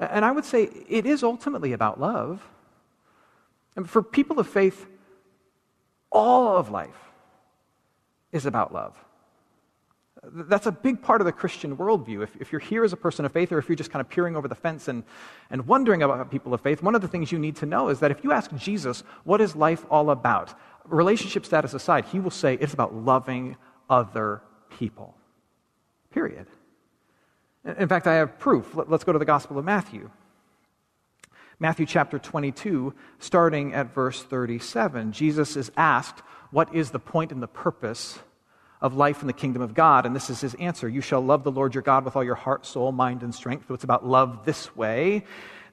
And 0.01 0.25
I 0.25 0.31
would 0.31 0.45
say 0.45 0.63
it 0.89 1.05
is 1.05 1.23
ultimately 1.23 1.73
about 1.73 1.99
love. 1.99 2.41
And 3.75 3.87
for 3.87 4.01
people 4.01 4.39
of 4.39 4.47
faith, 4.47 4.87
all 6.11 6.57
of 6.57 6.71
life 6.71 6.89
is 8.31 8.47
about 8.47 8.73
love. 8.73 8.97
That's 10.23 10.65
a 10.65 10.71
big 10.71 11.01
part 11.01 11.21
of 11.21 11.25
the 11.25 11.31
Christian 11.31 11.77
worldview. 11.77 12.23
If, 12.23 12.35
if, 12.39 12.51
you're 12.51 12.59
here 12.59 12.83
as 12.83 12.93
a 12.93 12.97
person 12.97 13.25
of 13.25 13.31
faith, 13.31 13.51
or 13.51 13.59
if 13.59 13.69
you're 13.69 13.75
just 13.75 13.91
kind 13.91 14.01
of 14.01 14.09
peering 14.09 14.35
over 14.35 14.47
the 14.47 14.55
fence 14.55 14.87
and, 14.87 15.03
and 15.49 15.67
wondering 15.67 16.03
about 16.03 16.29
people 16.29 16.53
of 16.53 16.61
faith, 16.61 16.83
one 16.83 16.95
of 16.95 17.01
the 17.01 17.07
things 17.07 17.31
you 17.31 17.39
need 17.39 17.55
to 17.57 17.65
know 17.65 17.89
is 17.89 17.99
that 17.99 18.11
if 18.11 18.23
you 18.23 18.31
ask 18.31 18.53
Jesus, 18.55 19.03
what 19.23 19.41
is 19.41 19.55
life 19.55 19.85
all 19.89 20.09
about? 20.11 20.53
Relationship 20.85 21.45
status 21.45 21.73
aside, 21.73 22.05
he 22.05 22.19
will 22.19 22.31
say 22.31 22.55
it's 22.55 22.73
about 22.73 22.93
loving 22.93 23.55
other 23.89 24.41
people. 24.69 25.15
Period. 26.11 26.47
In 27.65 27.87
fact, 27.87 28.07
I 28.07 28.15
have 28.15 28.39
proof. 28.39 28.75
Let's 28.75 29.03
go 29.03 29.13
to 29.13 29.19
the 29.19 29.25
Gospel 29.25 29.57
of 29.57 29.65
Matthew. 29.65 30.09
Matthew 31.59 31.85
chapter 31.85 32.17
22, 32.17 32.93
starting 33.19 33.73
at 33.73 33.93
verse 33.93 34.23
37. 34.23 35.11
Jesus 35.11 35.55
is 35.55 35.71
asked, 35.77 36.19
What 36.49 36.73
is 36.73 36.89
the 36.89 36.99
point 36.99 37.31
and 37.31 37.41
the 37.41 37.47
purpose 37.47 38.19
of 38.81 38.95
life 38.95 39.21
in 39.21 39.27
the 39.27 39.33
kingdom 39.33 39.61
of 39.61 39.73
God. 39.73 40.05
And 40.05 40.15
this 40.15 40.29
is 40.29 40.41
his 40.41 40.55
answer 40.55 40.89
You 40.89 41.01
shall 41.01 41.21
love 41.21 41.43
the 41.43 41.51
Lord 41.51 41.75
your 41.75 41.83
God 41.83 42.03
with 42.03 42.15
all 42.15 42.23
your 42.23 42.35
heart, 42.35 42.65
soul, 42.65 42.91
mind, 42.91 43.23
and 43.23 43.33
strength. 43.33 43.67
So 43.67 43.73
it's 43.73 43.83
about 43.83 44.05
love 44.05 44.43
this 44.43 44.75
way. 44.75 45.23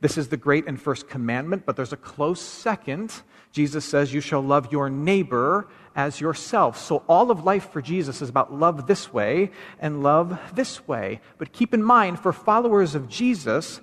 This 0.00 0.16
is 0.16 0.28
the 0.28 0.36
great 0.36 0.68
and 0.68 0.80
first 0.80 1.08
commandment, 1.08 1.66
but 1.66 1.74
there's 1.74 1.92
a 1.92 1.96
close 1.96 2.40
second. 2.40 3.12
Jesus 3.50 3.84
says, 3.84 4.12
You 4.12 4.20
shall 4.20 4.42
love 4.42 4.70
your 4.70 4.90
neighbor 4.90 5.66
as 5.98 6.20
yourself. 6.20 6.78
So 6.78 7.02
all 7.08 7.32
of 7.32 7.42
life 7.44 7.72
for 7.72 7.82
Jesus 7.82 8.22
is 8.22 8.28
about 8.28 8.54
love 8.54 8.86
this 8.86 9.12
way 9.12 9.50
and 9.80 10.00
love 10.00 10.38
this 10.54 10.86
way. 10.86 11.20
But 11.38 11.52
keep 11.52 11.74
in 11.74 11.82
mind, 11.82 12.20
for 12.20 12.32
followers 12.32 12.94
of 12.94 13.08
Jesus, 13.08 13.80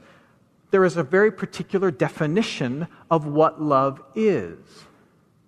there 0.72 0.86
is 0.86 0.96
a 0.96 1.04
very 1.04 1.30
particular 1.30 1.92
definition 1.92 2.88
of 3.12 3.28
what 3.28 3.62
love 3.62 4.02
is. 4.16 4.58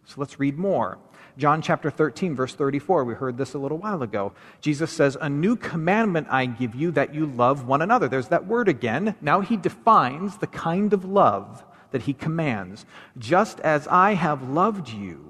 So 0.03 0.15
let's 0.17 0.41
read 0.41 0.57
more. 0.57 0.99
John 1.37 1.61
chapter 1.61 1.89
13, 1.89 2.35
verse 2.35 2.53
34. 2.53 3.05
We 3.05 3.13
heard 3.13 3.37
this 3.37 3.53
a 3.53 3.59
little 3.59 3.77
while 3.77 4.03
ago. 4.03 4.33
Jesus 4.59 4.91
says, 4.91 5.15
A 5.21 5.29
new 5.29 5.55
commandment 5.55 6.27
I 6.29 6.47
give 6.47 6.75
you 6.75 6.91
that 6.91 7.15
you 7.15 7.27
love 7.27 7.65
one 7.65 7.81
another. 7.81 8.09
There's 8.09 8.27
that 8.27 8.45
word 8.45 8.67
again. 8.67 9.15
Now 9.21 9.39
he 9.39 9.55
defines 9.55 10.37
the 10.37 10.47
kind 10.47 10.91
of 10.91 11.05
love 11.05 11.63
that 11.91 12.01
he 12.01 12.13
commands. 12.13 12.85
Just 13.17 13.61
as 13.61 13.87
I 13.87 14.15
have 14.15 14.49
loved 14.49 14.89
you, 14.89 15.26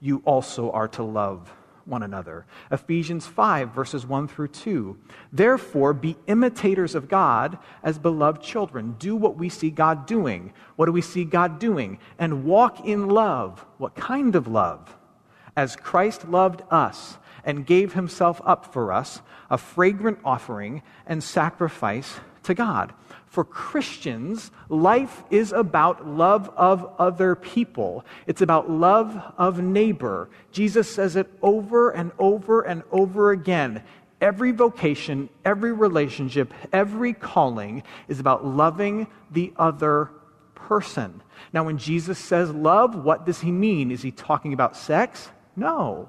you 0.00 0.22
also 0.24 0.70
are 0.70 0.88
to 0.88 1.02
love 1.02 1.52
one 1.84 2.02
another. 2.02 2.46
Ephesians 2.70 3.26
5, 3.26 3.70
verses 3.70 4.06
1 4.06 4.28
through 4.28 4.48
2. 4.48 4.98
Therefore, 5.32 5.92
be 5.92 6.16
imitators 6.26 6.94
of 6.94 7.08
God 7.08 7.58
as 7.82 7.98
beloved 7.98 8.42
children. 8.42 8.94
Do 8.98 9.16
what 9.16 9.36
we 9.36 9.48
see 9.48 9.70
God 9.70 10.06
doing. 10.06 10.52
What 10.76 10.86
do 10.86 10.92
we 10.92 11.02
see 11.02 11.24
God 11.24 11.58
doing? 11.58 11.98
And 12.18 12.44
walk 12.44 12.86
in 12.86 13.08
love. 13.08 13.64
What 13.78 13.94
kind 13.94 14.36
of 14.36 14.46
love? 14.46 14.96
as 15.56 15.76
Christ 15.76 16.28
loved 16.28 16.62
us 16.70 17.18
and 17.44 17.66
gave 17.66 17.94
himself 17.94 18.40
up 18.44 18.72
for 18.72 18.92
us, 18.92 19.20
a 19.50 19.58
fragrant 19.58 20.18
offering 20.24 20.82
and 21.06 21.22
sacrifice 21.22 22.20
to 22.44 22.54
God. 22.54 22.92
For 23.30 23.44
Christians, 23.44 24.50
life 24.68 25.22
is 25.30 25.52
about 25.52 26.04
love 26.04 26.50
of 26.56 26.92
other 26.98 27.36
people. 27.36 28.04
It's 28.26 28.42
about 28.42 28.68
love 28.68 29.16
of 29.38 29.62
neighbor. 29.62 30.28
Jesus 30.50 30.92
says 30.92 31.14
it 31.14 31.30
over 31.40 31.90
and 31.90 32.10
over 32.18 32.62
and 32.62 32.82
over 32.90 33.30
again. 33.30 33.84
Every 34.20 34.50
vocation, 34.50 35.28
every 35.44 35.72
relationship, 35.72 36.52
every 36.72 37.12
calling 37.12 37.84
is 38.08 38.18
about 38.18 38.44
loving 38.44 39.06
the 39.30 39.52
other 39.56 40.10
person. 40.56 41.22
Now, 41.52 41.62
when 41.62 41.78
Jesus 41.78 42.18
says 42.18 42.50
love, 42.50 42.96
what 42.96 43.26
does 43.26 43.40
he 43.40 43.52
mean? 43.52 43.92
Is 43.92 44.02
he 44.02 44.10
talking 44.10 44.52
about 44.52 44.76
sex? 44.76 45.28
No. 45.54 46.08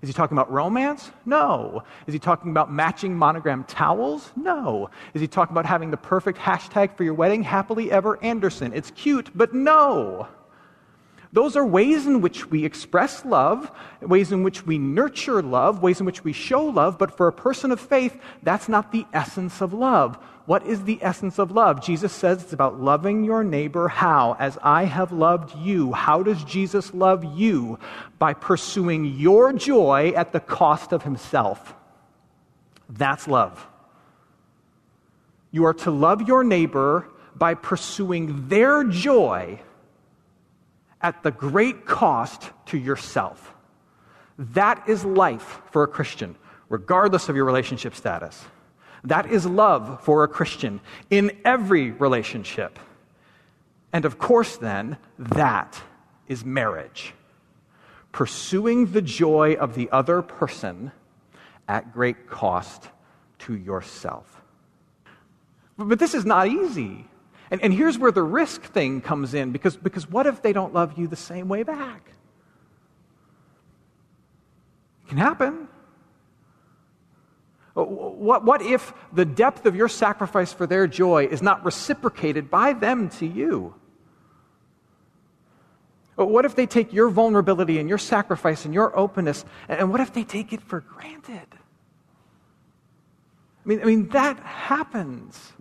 Is 0.00 0.08
he 0.08 0.12
talking 0.12 0.36
about 0.36 0.50
romance? 0.50 1.10
No. 1.26 1.82
Is 2.06 2.12
he 2.12 2.20
talking 2.20 2.50
about 2.50 2.72
matching 2.72 3.16
monogram 3.16 3.64
towels? 3.64 4.32
No. 4.36 4.90
Is 5.14 5.20
he 5.20 5.26
talking 5.26 5.54
about 5.54 5.66
having 5.66 5.90
the 5.90 5.96
perfect 5.96 6.38
hashtag 6.38 6.96
for 6.96 7.04
your 7.04 7.14
wedding? 7.14 7.42
Happily 7.42 7.90
ever 7.90 8.22
Anderson. 8.22 8.72
It's 8.72 8.90
cute, 8.92 9.30
but 9.34 9.54
no. 9.54 10.28
Those 11.32 11.56
are 11.56 11.66
ways 11.66 12.06
in 12.06 12.20
which 12.20 12.46
we 12.50 12.64
express 12.64 13.24
love, 13.24 13.70
ways 14.00 14.32
in 14.32 14.42
which 14.42 14.64
we 14.64 14.78
nurture 14.78 15.42
love, 15.42 15.82
ways 15.82 16.00
in 16.00 16.06
which 16.06 16.24
we 16.24 16.32
show 16.32 16.64
love, 16.64 16.96
but 16.96 17.16
for 17.16 17.28
a 17.28 17.32
person 17.32 17.70
of 17.70 17.80
faith, 17.80 18.18
that's 18.42 18.68
not 18.68 18.92
the 18.92 19.04
essence 19.12 19.60
of 19.60 19.74
love. 19.74 20.18
What 20.48 20.66
is 20.66 20.84
the 20.84 20.98
essence 21.02 21.38
of 21.38 21.50
love? 21.50 21.84
Jesus 21.84 22.10
says 22.10 22.42
it's 22.42 22.54
about 22.54 22.80
loving 22.80 23.22
your 23.22 23.44
neighbor. 23.44 23.86
How? 23.86 24.34
As 24.38 24.56
I 24.62 24.84
have 24.84 25.12
loved 25.12 25.54
you. 25.58 25.92
How 25.92 26.22
does 26.22 26.42
Jesus 26.42 26.94
love 26.94 27.22
you? 27.36 27.78
By 28.18 28.32
pursuing 28.32 29.04
your 29.04 29.52
joy 29.52 30.14
at 30.16 30.32
the 30.32 30.40
cost 30.40 30.92
of 30.92 31.02
himself. 31.02 31.74
That's 32.88 33.28
love. 33.28 33.68
You 35.50 35.66
are 35.66 35.74
to 35.74 35.90
love 35.90 36.26
your 36.26 36.42
neighbor 36.42 37.06
by 37.36 37.52
pursuing 37.52 38.48
their 38.48 38.84
joy 38.84 39.60
at 41.02 41.22
the 41.22 41.30
great 41.30 41.84
cost 41.84 42.50
to 42.68 42.78
yourself. 42.78 43.52
That 44.38 44.88
is 44.88 45.04
life 45.04 45.60
for 45.72 45.82
a 45.82 45.88
Christian, 45.88 46.36
regardless 46.70 47.28
of 47.28 47.36
your 47.36 47.44
relationship 47.44 47.94
status. 47.94 48.42
That 49.04 49.30
is 49.30 49.46
love 49.46 50.02
for 50.02 50.24
a 50.24 50.28
Christian 50.28 50.80
in 51.10 51.38
every 51.44 51.92
relationship. 51.92 52.78
And 53.92 54.04
of 54.04 54.18
course, 54.18 54.56
then, 54.56 54.98
that 55.18 55.80
is 56.26 56.44
marriage. 56.44 57.14
Pursuing 58.12 58.92
the 58.92 59.02
joy 59.02 59.54
of 59.54 59.74
the 59.74 59.90
other 59.90 60.22
person 60.22 60.92
at 61.68 61.92
great 61.92 62.28
cost 62.28 62.88
to 63.40 63.56
yourself. 63.56 64.42
But 65.76 65.98
this 65.98 66.14
is 66.14 66.24
not 66.24 66.48
easy. 66.48 67.06
And, 67.50 67.62
and 67.62 67.72
here's 67.72 67.98
where 67.98 68.10
the 68.10 68.22
risk 68.22 68.62
thing 68.62 69.00
comes 69.00 69.32
in 69.32 69.52
because, 69.52 69.76
because 69.76 70.10
what 70.10 70.26
if 70.26 70.42
they 70.42 70.52
don't 70.52 70.74
love 70.74 70.98
you 70.98 71.06
the 71.06 71.16
same 71.16 71.48
way 71.48 71.62
back? 71.62 72.10
It 75.04 75.08
can 75.08 75.18
happen. 75.18 75.68
Uh, 77.78 77.84
what, 77.84 78.44
what 78.44 78.60
if 78.60 78.92
the 79.12 79.24
depth 79.24 79.64
of 79.64 79.76
your 79.76 79.88
sacrifice 79.88 80.52
for 80.52 80.66
their 80.66 80.88
joy 80.88 81.26
is 81.26 81.40
not 81.40 81.64
reciprocated 81.64 82.50
by 82.50 82.72
them 82.72 83.08
to 83.08 83.26
you? 83.26 83.74
Uh, 86.18 86.24
what 86.24 86.44
if 86.44 86.56
they 86.56 86.66
take 86.66 86.92
your 86.92 87.08
vulnerability 87.08 87.78
and 87.78 87.88
your 87.88 87.98
sacrifice 87.98 88.64
and 88.64 88.74
your 88.74 88.98
openness, 88.98 89.44
and 89.68 89.92
what 89.92 90.00
if 90.00 90.12
they 90.12 90.24
take 90.24 90.52
it 90.52 90.60
for 90.60 90.80
granted? 90.80 91.46
I 93.64 93.68
mean, 93.68 93.80
I 93.80 93.84
mean 93.84 94.08
that 94.08 94.40
happens. 94.40 95.52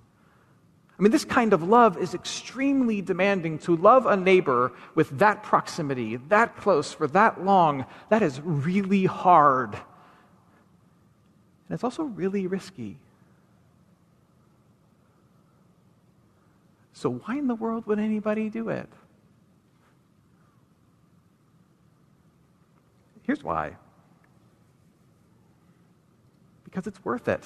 I 0.98 1.04
mean, 1.04 1.12
this 1.12 1.26
kind 1.26 1.54
of 1.54 1.62
love 1.62 1.98
is 1.98 2.16
extremely 2.16 3.04
demanding. 3.04 3.60
To 3.60 3.76
love 3.76 4.08
a 4.08 4.18
neighbor 4.18 4.72
with 4.96 5.20
that 5.20 5.44
proximity, 5.44 6.16
that 6.30 6.58
close, 6.58 6.92
for 6.92 7.08
that 7.10 7.46
long, 7.46 7.86
that 8.10 8.24
is 8.24 8.42
really 8.42 9.06
hard. 9.06 9.78
And 11.68 11.76
it's 11.76 11.84
also 11.84 12.04
really 12.04 12.48
risky. 12.48 12.98
So, 16.94 17.12
why 17.12 17.38
in 17.38 17.48
the 17.48 17.56
world 17.56 17.86
would 17.86 18.00
anybody 18.00 18.50
do 18.50 18.70
it? 18.70 18.90
Here's 23.24 23.44
why 23.44 23.76
because 26.78 26.86
it's 26.86 27.04
worth 27.04 27.28
it. 27.28 27.44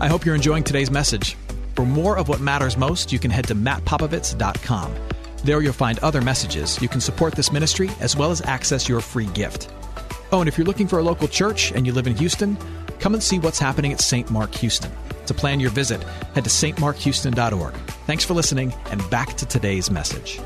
I 0.00 0.08
hope 0.08 0.24
you're 0.24 0.34
enjoying 0.34 0.64
today's 0.64 0.90
message. 0.90 1.36
For 1.76 1.84
more 1.84 2.16
of 2.16 2.28
what 2.28 2.40
matters 2.40 2.78
most, 2.78 3.12
you 3.12 3.18
can 3.18 3.30
head 3.30 3.46
to 3.48 3.54
mattpopovits.com. 3.54 4.94
There 5.44 5.60
you'll 5.60 5.72
find 5.74 5.98
other 5.98 6.22
messages. 6.22 6.80
You 6.80 6.88
can 6.88 7.02
support 7.02 7.34
this 7.34 7.52
ministry 7.52 7.90
as 8.00 8.16
well 8.16 8.30
as 8.30 8.40
access 8.42 8.88
your 8.88 9.00
free 9.00 9.26
gift. 9.26 9.68
Oh, 10.32 10.40
and 10.40 10.48
if 10.48 10.56
you're 10.56 10.66
looking 10.66 10.86
for 10.86 11.00
a 11.00 11.02
local 11.02 11.26
church 11.26 11.72
and 11.72 11.86
you 11.86 11.92
live 11.92 12.06
in 12.06 12.14
Houston, 12.16 12.56
come 13.00 13.14
and 13.14 13.22
see 13.22 13.38
what's 13.38 13.58
happening 13.58 13.92
at 13.92 14.00
St. 14.00 14.30
Mark 14.30 14.54
Houston. 14.56 14.92
To 15.26 15.34
plan 15.34 15.58
your 15.58 15.70
visit, 15.70 16.02
head 16.34 16.44
to 16.44 16.50
stmarkhouston.org. 16.50 17.74
Thanks 18.06 18.24
for 18.24 18.34
listening, 18.34 18.72
and 18.90 19.10
back 19.10 19.36
to 19.38 19.46
today's 19.46 19.90
message. 19.90 20.40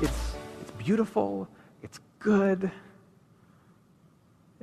It's, 0.00 0.34
it's 0.62 0.70
beautiful, 0.78 1.48
it's 1.82 2.00
good, 2.18 2.70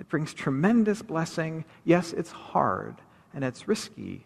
it 0.01 0.09
brings 0.09 0.33
tremendous 0.33 1.03
blessing. 1.03 1.63
Yes, 1.83 2.11
it's 2.13 2.31
hard 2.31 2.95
and 3.35 3.43
it's 3.43 3.67
risky, 3.67 4.25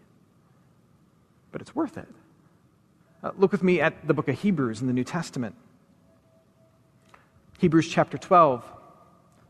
but 1.51 1.59
it's 1.59 1.75
worth 1.75 1.97
it. 1.97 2.07
Uh, 3.21 3.31
look 3.37 3.51
with 3.51 3.63
me 3.63 3.81
at 3.81 4.07
the 4.07 4.13
book 4.13 4.29
of 4.29 4.39
Hebrews 4.39 4.79
in 4.79 4.87
the 4.87 4.93
New 4.93 5.03
Testament. 5.03 5.55
Hebrews 7.59 7.87
chapter 7.89 8.17
12 8.17 8.63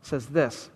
says 0.02 0.28
this. 0.28 0.70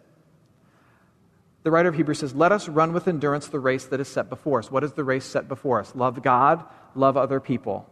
The 1.64 1.72
writer 1.72 1.90
of 1.90 1.96
Hebrews 1.96 2.20
says, 2.20 2.34
Let 2.34 2.52
us 2.52 2.68
run 2.68 2.94
with 2.94 3.08
endurance 3.08 3.48
the 3.48 3.60
race 3.60 3.86
that 3.86 4.00
is 4.00 4.08
set 4.08 4.30
before 4.30 4.60
us. 4.60 4.72
What 4.72 4.84
is 4.84 4.94
the 4.94 5.04
race 5.04 5.26
set 5.26 5.48
before 5.48 5.80
us? 5.80 5.94
Love 5.94 6.24
God, 6.24 6.64
love 6.96 7.18
other 7.18 7.40
people. 7.40 7.88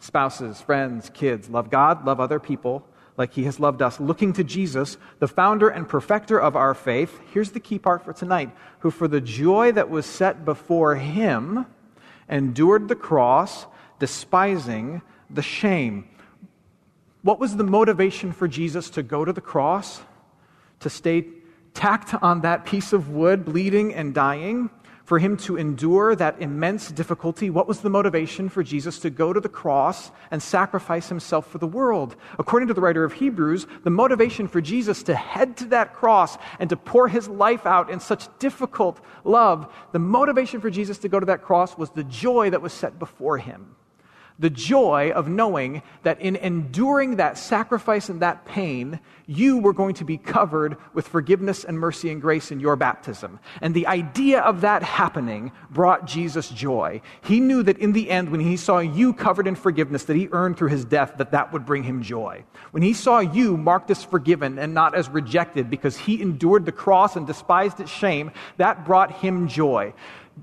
Spouses, 0.00 0.60
friends, 0.60 1.10
kids, 1.14 1.48
love 1.48 1.70
God, 1.70 2.04
love 2.04 2.20
other 2.20 2.40
people, 2.40 2.86
like 3.16 3.32
he 3.32 3.44
has 3.44 3.60
loved 3.60 3.80
us, 3.80 4.00
looking 4.00 4.32
to 4.34 4.44
Jesus, 4.44 4.98
the 5.20 5.28
founder 5.28 5.68
and 5.68 5.88
perfecter 5.88 6.38
of 6.38 6.56
our 6.56 6.74
faith. 6.74 7.20
Here's 7.32 7.52
the 7.52 7.60
key 7.60 7.78
part 7.78 8.04
for 8.04 8.12
tonight 8.12 8.50
who, 8.80 8.90
for 8.90 9.08
the 9.08 9.20
joy 9.20 9.72
that 9.72 9.88
was 9.88 10.04
set 10.04 10.44
before 10.44 10.96
him, 10.96 11.66
endured 12.28 12.88
the 12.88 12.96
cross, 12.96 13.66
despising 14.00 15.00
the 15.30 15.42
shame. 15.42 16.08
What 17.24 17.40
was 17.40 17.56
the 17.56 17.64
motivation 17.64 18.32
for 18.32 18.46
Jesus 18.46 18.90
to 18.90 19.02
go 19.02 19.24
to 19.24 19.32
the 19.32 19.40
cross? 19.40 20.02
To 20.80 20.90
stay 20.90 21.24
tacked 21.72 22.14
on 22.22 22.42
that 22.42 22.66
piece 22.66 22.92
of 22.92 23.08
wood, 23.08 23.46
bleeding 23.46 23.94
and 23.94 24.14
dying? 24.14 24.68
for 25.04 25.18
him 25.18 25.36
to 25.36 25.56
endure 25.56 26.16
that 26.16 26.40
immense 26.40 26.90
difficulty, 26.90 27.50
what 27.50 27.68
was 27.68 27.80
the 27.80 27.90
motivation 27.90 28.48
for 28.48 28.62
Jesus 28.62 28.98
to 29.00 29.10
go 29.10 29.34
to 29.34 29.40
the 29.40 29.50
cross 29.50 30.10
and 30.30 30.42
sacrifice 30.42 31.10
himself 31.10 31.46
for 31.46 31.58
the 31.58 31.66
world? 31.66 32.16
According 32.38 32.68
to 32.68 32.74
the 32.74 32.80
writer 32.80 33.04
of 33.04 33.12
Hebrews, 33.12 33.66
the 33.82 33.90
motivation 33.90 34.48
for 34.48 34.62
Jesus 34.62 35.02
to 35.02 35.14
head 35.14 35.58
to 35.58 35.66
that 35.66 35.92
cross 35.92 36.38
and 36.58 36.70
to 36.70 36.76
pour 36.78 37.06
his 37.06 37.28
life 37.28 37.66
out 37.66 37.90
in 37.90 38.00
such 38.00 38.28
difficult 38.38 38.98
love, 39.24 39.70
the 39.92 39.98
motivation 39.98 40.62
for 40.62 40.70
Jesus 40.70 40.96
to 40.98 41.08
go 41.10 41.20
to 41.20 41.26
that 41.26 41.42
cross 41.42 41.76
was 41.76 41.90
the 41.90 42.04
joy 42.04 42.48
that 42.48 42.62
was 42.62 42.72
set 42.72 42.98
before 42.98 43.36
him 43.36 43.76
the 44.38 44.50
joy 44.50 45.12
of 45.14 45.28
knowing 45.28 45.82
that 46.02 46.20
in 46.20 46.34
enduring 46.36 47.16
that 47.16 47.38
sacrifice 47.38 48.08
and 48.08 48.20
that 48.20 48.44
pain, 48.44 48.98
you 49.26 49.58
were 49.58 49.72
going 49.72 49.94
to 49.94 50.04
be 50.04 50.18
covered 50.18 50.76
with 50.92 51.06
forgiveness 51.06 51.64
and 51.64 51.78
mercy 51.78 52.10
and 52.10 52.20
grace 52.20 52.50
in 52.50 52.58
your 52.58 52.74
baptism. 52.74 53.38
And 53.60 53.74
the 53.74 53.86
idea 53.86 54.40
of 54.40 54.62
that 54.62 54.82
happening 54.82 55.52
brought 55.70 56.06
Jesus 56.06 56.48
joy. 56.50 57.00
He 57.22 57.38
knew 57.38 57.62
that 57.62 57.78
in 57.78 57.92
the 57.92 58.10
end, 58.10 58.30
when 58.30 58.40
he 58.40 58.56
saw 58.56 58.80
you 58.80 59.12
covered 59.12 59.46
in 59.46 59.54
forgiveness 59.54 60.04
that 60.04 60.16
he 60.16 60.28
earned 60.32 60.56
through 60.56 60.70
his 60.70 60.84
death, 60.84 61.14
that 61.18 61.30
that 61.30 61.52
would 61.52 61.64
bring 61.64 61.84
him 61.84 62.02
joy. 62.02 62.44
When 62.72 62.82
he 62.82 62.92
saw 62.92 63.20
you 63.20 63.56
marked 63.56 63.90
as 63.92 64.02
forgiven 64.02 64.58
and 64.58 64.74
not 64.74 64.96
as 64.96 65.08
rejected 65.08 65.70
because 65.70 65.96
he 65.96 66.20
endured 66.20 66.66
the 66.66 66.72
cross 66.72 67.14
and 67.14 67.24
despised 67.26 67.78
its 67.78 67.90
shame, 67.90 68.32
that 68.56 68.84
brought 68.84 69.12
him 69.12 69.46
joy. 69.46 69.94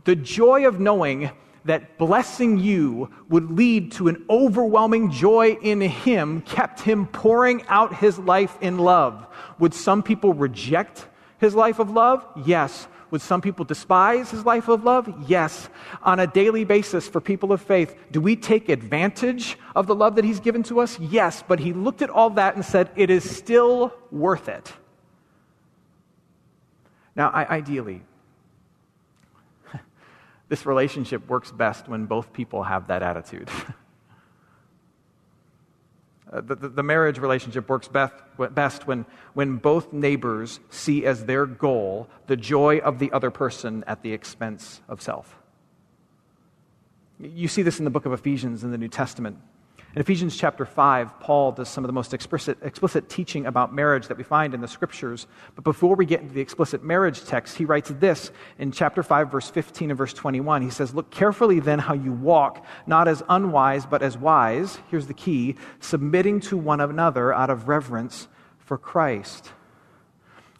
The 0.05 0.15
joy 0.15 0.65
of 0.65 0.79
knowing 0.79 1.31
that 1.65 1.97
blessing 1.97 2.57
you 2.57 3.09
would 3.29 3.51
lead 3.51 3.91
to 3.93 4.07
an 4.07 4.25
overwhelming 4.29 5.11
joy 5.11 5.57
in 5.61 5.81
him 5.81 6.41
kept 6.41 6.81
him 6.81 7.05
pouring 7.07 7.63
out 7.67 7.95
his 7.95 8.17
life 8.17 8.57
in 8.61 8.77
love. 8.77 9.27
Would 9.59 9.73
some 9.73 10.01
people 10.01 10.33
reject 10.33 11.07
his 11.37 11.53
life 11.53 11.79
of 11.79 11.91
love? 11.91 12.25
Yes. 12.45 12.87
Would 13.11 13.21
some 13.21 13.41
people 13.41 13.65
despise 13.65 14.31
his 14.31 14.45
life 14.45 14.69
of 14.69 14.85
love? 14.85 15.13
Yes. 15.27 15.69
On 16.01 16.19
a 16.19 16.27
daily 16.27 16.63
basis 16.63 17.07
for 17.07 17.19
people 17.19 17.51
of 17.51 17.61
faith, 17.61 17.93
do 18.09 18.21
we 18.21 18.35
take 18.35 18.69
advantage 18.69 19.57
of 19.75 19.85
the 19.85 19.95
love 19.95 20.15
that 20.15 20.23
he's 20.23 20.39
given 20.39 20.63
to 20.63 20.79
us? 20.79 20.97
Yes. 20.99 21.43
But 21.45 21.59
he 21.59 21.73
looked 21.73 22.01
at 22.01 22.09
all 22.09 22.29
that 22.31 22.55
and 22.55 22.63
said, 22.63 22.89
it 22.95 23.09
is 23.09 23.29
still 23.29 23.93
worth 24.11 24.47
it. 24.47 24.71
Now, 27.15 27.29
I, 27.29 27.45
ideally, 27.57 28.03
this 30.51 30.65
relationship 30.65 31.29
works 31.29 31.49
best 31.49 31.87
when 31.87 32.05
both 32.07 32.33
people 32.33 32.63
have 32.63 32.87
that 32.87 33.01
attitude. 33.01 33.49
uh, 36.33 36.41
the, 36.41 36.55
the, 36.55 36.67
the, 36.67 36.83
marriage 36.83 37.19
relationship 37.19 37.69
works 37.69 37.87
best, 37.87 38.13
best 38.53 38.85
when, 38.85 39.05
when 39.33 39.55
both 39.55 39.93
neighbors 39.93 40.59
see 40.69 41.05
as 41.05 41.23
their 41.23 41.45
goal 41.45 42.09
the 42.27 42.35
joy 42.35 42.79
of 42.79 42.99
the 42.99 43.13
other 43.13 43.31
person 43.31 43.85
at 43.87 44.01
the 44.01 44.11
expense 44.11 44.81
of 44.89 45.01
self. 45.01 45.39
You 47.17 47.47
see 47.47 47.61
this 47.61 47.79
in 47.79 47.85
the 47.85 47.91
book 47.91 48.05
of 48.05 48.11
Ephesians 48.11 48.65
in 48.65 48.71
the 48.71 48.77
New 48.77 48.89
Testament. 48.89 49.37
In 49.93 49.99
Ephesians 49.99 50.37
chapter 50.37 50.65
5, 50.65 51.19
Paul 51.19 51.51
does 51.51 51.67
some 51.67 51.83
of 51.83 51.89
the 51.89 51.93
most 51.93 52.13
explicit, 52.13 52.57
explicit, 52.61 53.09
teaching 53.09 53.45
about 53.45 53.73
marriage 53.73 54.07
that 54.07 54.17
we 54.17 54.23
find 54.23 54.53
in 54.53 54.61
the 54.61 54.67
scriptures. 54.67 55.27
But 55.53 55.65
before 55.65 55.97
we 55.97 56.05
get 56.05 56.21
into 56.21 56.33
the 56.33 56.39
explicit 56.39 56.81
marriage 56.81 57.25
text, 57.25 57.57
he 57.57 57.65
writes 57.65 57.91
this 57.99 58.31
in 58.57 58.71
chapter 58.71 59.03
5, 59.03 59.29
verse 59.29 59.49
15 59.49 59.91
and 59.91 59.97
verse 59.97 60.13
21. 60.13 60.61
He 60.61 60.69
says, 60.69 60.95
Look 60.95 61.09
carefully 61.09 61.59
then 61.59 61.79
how 61.79 61.93
you 61.93 62.13
walk, 62.13 62.65
not 62.87 63.09
as 63.09 63.21
unwise, 63.27 63.85
but 63.85 64.01
as 64.01 64.17
wise. 64.17 64.79
Here's 64.89 65.07
the 65.07 65.13
key 65.13 65.57
submitting 65.81 66.39
to 66.41 66.55
one 66.55 66.79
another 66.79 67.33
out 67.33 67.49
of 67.49 67.67
reverence 67.67 68.29
for 68.59 68.77
Christ. 68.77 69.51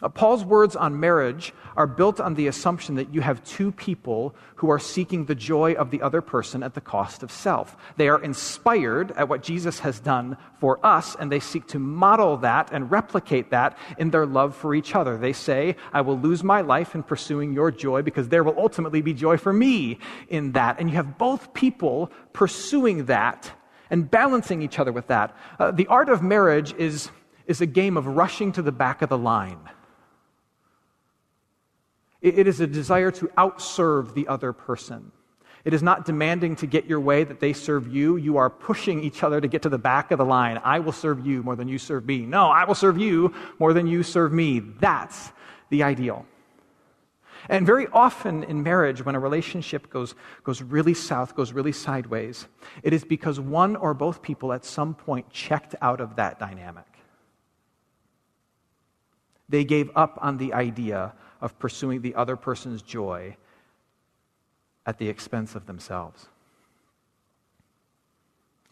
Uh, 0.02 0.10
Paul's 0.10 0.44
words 0.44 0.76
on 0.76 1.00
marriage 1.00 1.54
are 1.78 1.88
built 1.88 2.20
on 2.20 2.34
the 2.34 2.48
assumption 2.48 2.96
that 2.96 3.14
you 3.14 3.22
have 3.22 3.44
two 3.44 3.72
people 3.72 4.36
who 4.56 4.70
are 4.70 4.80
seeking 4.80 5.26
the 5.26 5.36
joy 5.36 5.74
of 5.74 5.92
the 5.92 6.02
other 6.02 6.22
person 6.22 6.64
at 6.64 6.74
the 6.74 6.82
cost 6.82 7.24
of 7.24 7.32
self. 7.32 7.78
They 7.98 8.10
are 8.10 8.22
inspired 8.22 9.12
at 9.12 9.30
what 9.30 9.44
Jesus 9.44 9.80
has 9.80 10.00
done 10.00 10.38
for 10.60 10.84
us, 10.86 11.16
and 11.20 11.32
they 11.32 11.40
seek 11.40 11.68
to 11.68 11.80
model 11.80 12.38
that 12.38 12.70
and 12.72 12.90
replicate 12.90 13.52
that 13.52 13.78
in 13.98 14.10
their 14.10 14.26
love 14.26 14.56
for 14.56 14.74
each 14.74 14.96
other. 14.96 15.18
They 15.18 15.34
say, 15.34 15.76
I 15.94 16.02
will 16.02 16.18
lose 16.18 16.44
my 16.44 16.62
life 16.62 16.96
in 16.96 17.04
pursuing 17.04 17.54
your 17.54 17.72
joy 17.72 18.02
because 18.02 18.30
there 18.30 18.44
will 18.44 18.58
ultimately 18.58 19.02
be 19.02 19.14
joy 19.14 19.38
for 19.38 19.54
me 19.54 20.00
in 20.30 20.54
that. 20.54 20.80
And 20.80 20.90
you 20.90 20.96
have 20.96 21.18
both 21.18 21.54
people 21.54 22.12
pursuing 22.34 23.06
that 23.06 23.52
and 23.90 24.10
balancing 24.10 24.62
each 24.62 24.80
other 24.80 24.92
with 24.92 25.08
that. 25.08 25.36
Uh, 25.60 25.72
the 25.72 25.88
art 25.88 26.10
of 26.10 26.24
marriage 26.24 26.74
is, 26.76 27.10
is 27.46 27.62
a 27.62 27.66
game 27.66 27.98
of 27.98 28.08
rushing 28.08 28.52
to 28.54 28.62
the 28.62 28.72
back 28.72 29.02
of 29.02 29.10
the 29.10 29.18
line. 29.18 29.60
It 32.22 32.48
is 32.48 32.60
a 32.60 32.68
desire 32.68 33.10
to 33.12 33.28
outserve 33.30 34.14
the 34.14 34.28
other 34.28 34.54
person. 34.54 35.12
It 35.64 35.74
is 35.74 35.84
not 35.84 36.06
demanding 36.06 36.56
to 36.58 36.68
get 36.68 36.86
your 36.86 37.00
way 37.00 37.24
that 37.24 37.40
they 37.40 37.54
serve 37.54 37.88
you. 37.88 38.16
You 38.16 38.38
are 38.38 38.50
pushing 38.50 39.04
each 39.04 39.24
other 39.24 39.40
to 39.40 39.48
get 39.48 39.64
to 39.64 39.70
the 39.70 39.78
back 39.78 40.12
of 40.12 40.18
the 40.18 40.26
line. 40.26 40.60
I 40.64 40.80
will 40.80 40.92
serve 40.92 41.26
you 41.26 41.44
more 41.44 41.56
than 41.56 41.68
you 41.68 41.78
serve 41.78 42.06
me. 42.06 42.20
No, 42.20 42.48
I 42.48 42.66
will 42.66 42.76
serve 42.76 42.98
you 42.98 43.34
more 43.60 43.74
than 43.74 43.88
you 43.88 44.04
serve 44.04 44.34
me. 44.34 44.60
That's 44.60 45.32
the 45.70 45.84
ideal. 45.84 46.26
And 47.50 47.66
very 47.66 47.88
often 47.88 48.44
in 48.44 48.64
marriage, 48.64 49.04
when 49.04 49.16
a 49.16 49.20
relationship 49.20 49.90
goes, 49.90 50.14
goes 50.44 50.62
really 50.62 50.94
south, 50.94 51.36
goes 51.36 51.54
really 51.54 51.72
sideways, 51.72 52.48
it 52.84 52.94
is 52.94 53.04
because 53.04 53.40
one 53.40 53.76
or 53.76 53.94
both 53.94 54.22
people 54.22 54.54
at 54.54 54.64
some 54.64 54.94
point 54.94 55.30
checked 55.32 55.76
out 55.82 56.02
of 56.02 56.18
that 56.18 56.40
dynamic. 56.40 56.86
They 59.50 59.64
gave 59.64 59.90
up 59.96 60.20
on 60.22 60.38
the 60.38 60.54
idea 60.54 61.14
of 61.42 61.58
pursuing 61.60 62.02
the 62.02 62.16
other 62.16 62.36
person's 62.36 62.82
joy 62.82 63.36
at 64.86 64.98
the 64.98 65.10
expense 65.10 65.56
of 65.56 65.66
themselves. 65.66 66.28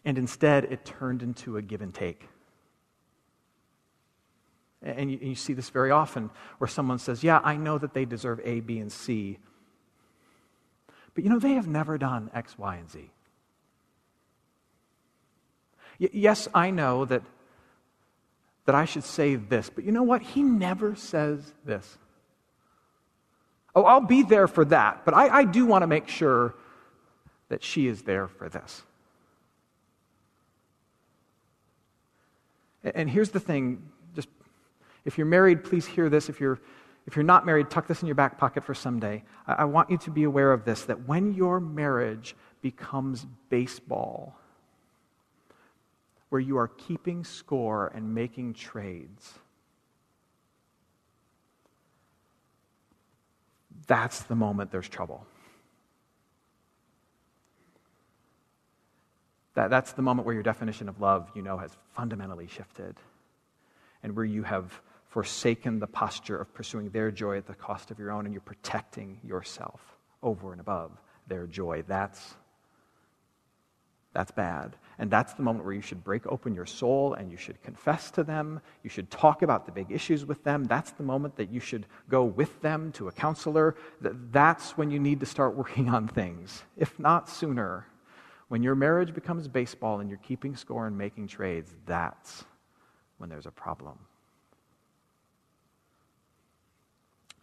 And 0.04 0.16
instead, 0.16 0.64
it 0.64 0.84
turned 0.84 1.22
into 1.22 1.56
a 1.56 1.62
give 1.62 1.82
and 1.82 1.92
take. 1.92 2.28
And 4.82 5.10
you, 5.10 5.18
you, 5.20 5.34
see 5.34 5.52
this 5.52 5.68
very 5.68 5.90
often 5.90 6.30
where 6.56 6.68
someone 6.68 6.98
says, 6.98 7.22
Yeah, 7.22 7.40
I 7.44 7.56
know 7.56 7.76
that 7.76 7.92
they 7.92 8.06
deserve 8.06 8.40
A, 8.44 8.60
B, 8.60 8.78
and 8.78 8.90
C. 8.90 9.38
But 11.14 11.24
you 11.24 11.28
know, 11.28 11.38
they 11.38 11.52
have 11.52 11.68
never 11.68 11.98
done 11.98 12.30
X, 12.32 12.56
Y, 12.56 12.76
and 12.76 12.90
Z. 12.90 13.10
Y- 15.98 16.08
yes, 16.12 16.48
I 16.54 16.70
know 16.70 17.04
that, 17.04 17.22
that 18.64 18.74
I 18.74 18.86
should 18.86 19.04
say 19.04 19.34
this, 19.34 19.68
but 19.68 19.84
you 19.84 19.92
know 19.92 20.02
what? 20.02 20.22
He 20.22 20.42
never 20.42 20.94
says 20.94 21.52
this. 21.64 21.98
Oh, 23.74 23.84
I'll 23.84 24.00
be 24.00 24.22
there 24.22 24.48
for 24.48 24.64
that, 24.66 25.04
but 25.04 25.14
I, 25.14 25.28
I 25.28 25.44
do 25.44 25.64
want 25.64 25.82
to 25.82 25.86
make 25.86 26.08
sure 26.08 26.54
that 27.48 27.62
she 27.62 27.86
is 27.86 28.02
there 28.02 28.28
for 28.28 28.48
this. 28.48 28.82
And 32.82 33.10
here's 33.10 33.30
the 33.30 33.40
thing 33.40 33.82
just 34.14 34.28
if 35.04 35.18
you're 35.18 35.26
married, 35.26 35.64
please 35.64 35.86
hear 35.86 36.08
this. 36.08 36.28
If 36.28 36.40
you're, 36.40 36.58
if 37.06 37.16
you're 37.16 37.22
not 37.22 37.46
married, 37.46 37.70
tuck 37.70 37.86
this 37.86 38.02
in 38.02 38.06
your 38.06 38.14
back 38.14 38.38
pocket 38.38 38.64
for 38.64 38.74
someday. 38.74 39.22
I, 39.46 39.52
I 39.52 39.64
want 39.64 39.90
you 39.90 39.98
to 39.98 40.10
be 40.10 40.24
aware 40.24 40.52
of 40.52 40.64
this 40.64 40.82
that 40.84 41.06
when 41.06 41.34
your 41.34 41.60
marriage 41.60 42.34
becomes 42.62 43.26
baseball, 43.48 44.36
where 46.30 46.40
you 46.40 46.56
are 46.56 46.68
keeping 46.68 47.24
score 47.24 47.90
and 47.94 48.14
making 48.14 48.54
trades, 48.54 49.34
that's 53.86 54.22
the 54.24 54.34
moment 54.34 54.70
there's 54.70 54.88
trouble. 54.88 55.26
That, 59.54 59.70
that's 59.70 59.92
the 59.92 60.02
moment 60.02 60.26
where 60.26 60.34
your 60.34 60.42
definition 60.42 60.88
of 60.88 61.00
love, 61.00 61.30
you 61.34 61.42
know, 61.42 61.58
has 61.58 61.76
fundamentally 61.94 62.46
shifted 62.46 62.96
and 64.02 64.16
where 64.16 64.24
you 64.24 64.42
have 64.42 64.80
forsaken 65.08 65.80
the 65.80 65.86
posture 65.86 66.40
of 66.40 66.54
pursuing 66.54 66.90
their 66.90 67.10
joy 67.10 67.36
at 67.36 67.46
the 67.46 67.54
cost 67.54 67.90
of 67.90 67.98
your 67.98 68.12
own 68.12 68.26
and 68.26 68.32
you're 68.32 68.40
protecting 68.40 69.18
yourself 69.24 69.80
over 70.22 70.52
and 70.52 70.60
above 70.60 70.92
their 71.26 71.46
joy. 71.46 71.82
That's, 71.86 72.34
that's 74.12 74.30
bad. 74.30 74.76
And 75.00 75.10
that's 75.10 75.32
the 75.32 75.42
moment 75.42 75.64
where 75.64 75.72
you 75.72 75.80
should 75.80 76.04
break 76.04 76.26
open 76.26 76.54
your 76.54 76.66
soul 76.66 77.14
and 77.14 77.30
you 77.30 77.38
should 77.38 77.62
confess 77.62 78.10
to 78.10 78.22
them. 78.22 78.60
You 78.84 78.90
should 78.90 79.10
talk 79.10 79.40
about 79.40 79.64
the 79.64 79.72
big 79.72 79.90
issues 79.90 80.26
with 80.26 80.44
them. 80.44 80.64
That's 80.64 80.90
the 80.90 81.02
moment 81.02 81.36
that 81.36 81.50
you 81.50 81.58
should 81.58 81.86
go 82.10 82.24
with 82.24 82.60
them 82.60 82.92
to 82.92 83.08
a 83.08 83.12
counselor. 83.12 83.76
That's 84.02 84.76
when 84.76 84.90
you 84.90 85.00
need 85.00 85.18
to 85.20 85.26
start 85.26 85.56
working 85.56 85.88
on 85.88 86.06
things, 86.06 86.64
if 86.76 86.98
not 87.00 87.30
sooner. 87.30 87.86
When 88.48 88.62
your 88.62 88.74
marriage 88.74 89.14
becomes 89.14 89.48
baseball 89.48 90.00
and 90.00 90.10
you're 90.10 90.18
keeping 90.18 90.54
score 90.54 90.86
and 90.86 90.98
making 90.98 91.28
trades, 91.28 91.74
that's 91.86 92.44
when 93.16 93.30
there's 93.30 93.46
a 93.46 93.50
problem. 93.50 93.98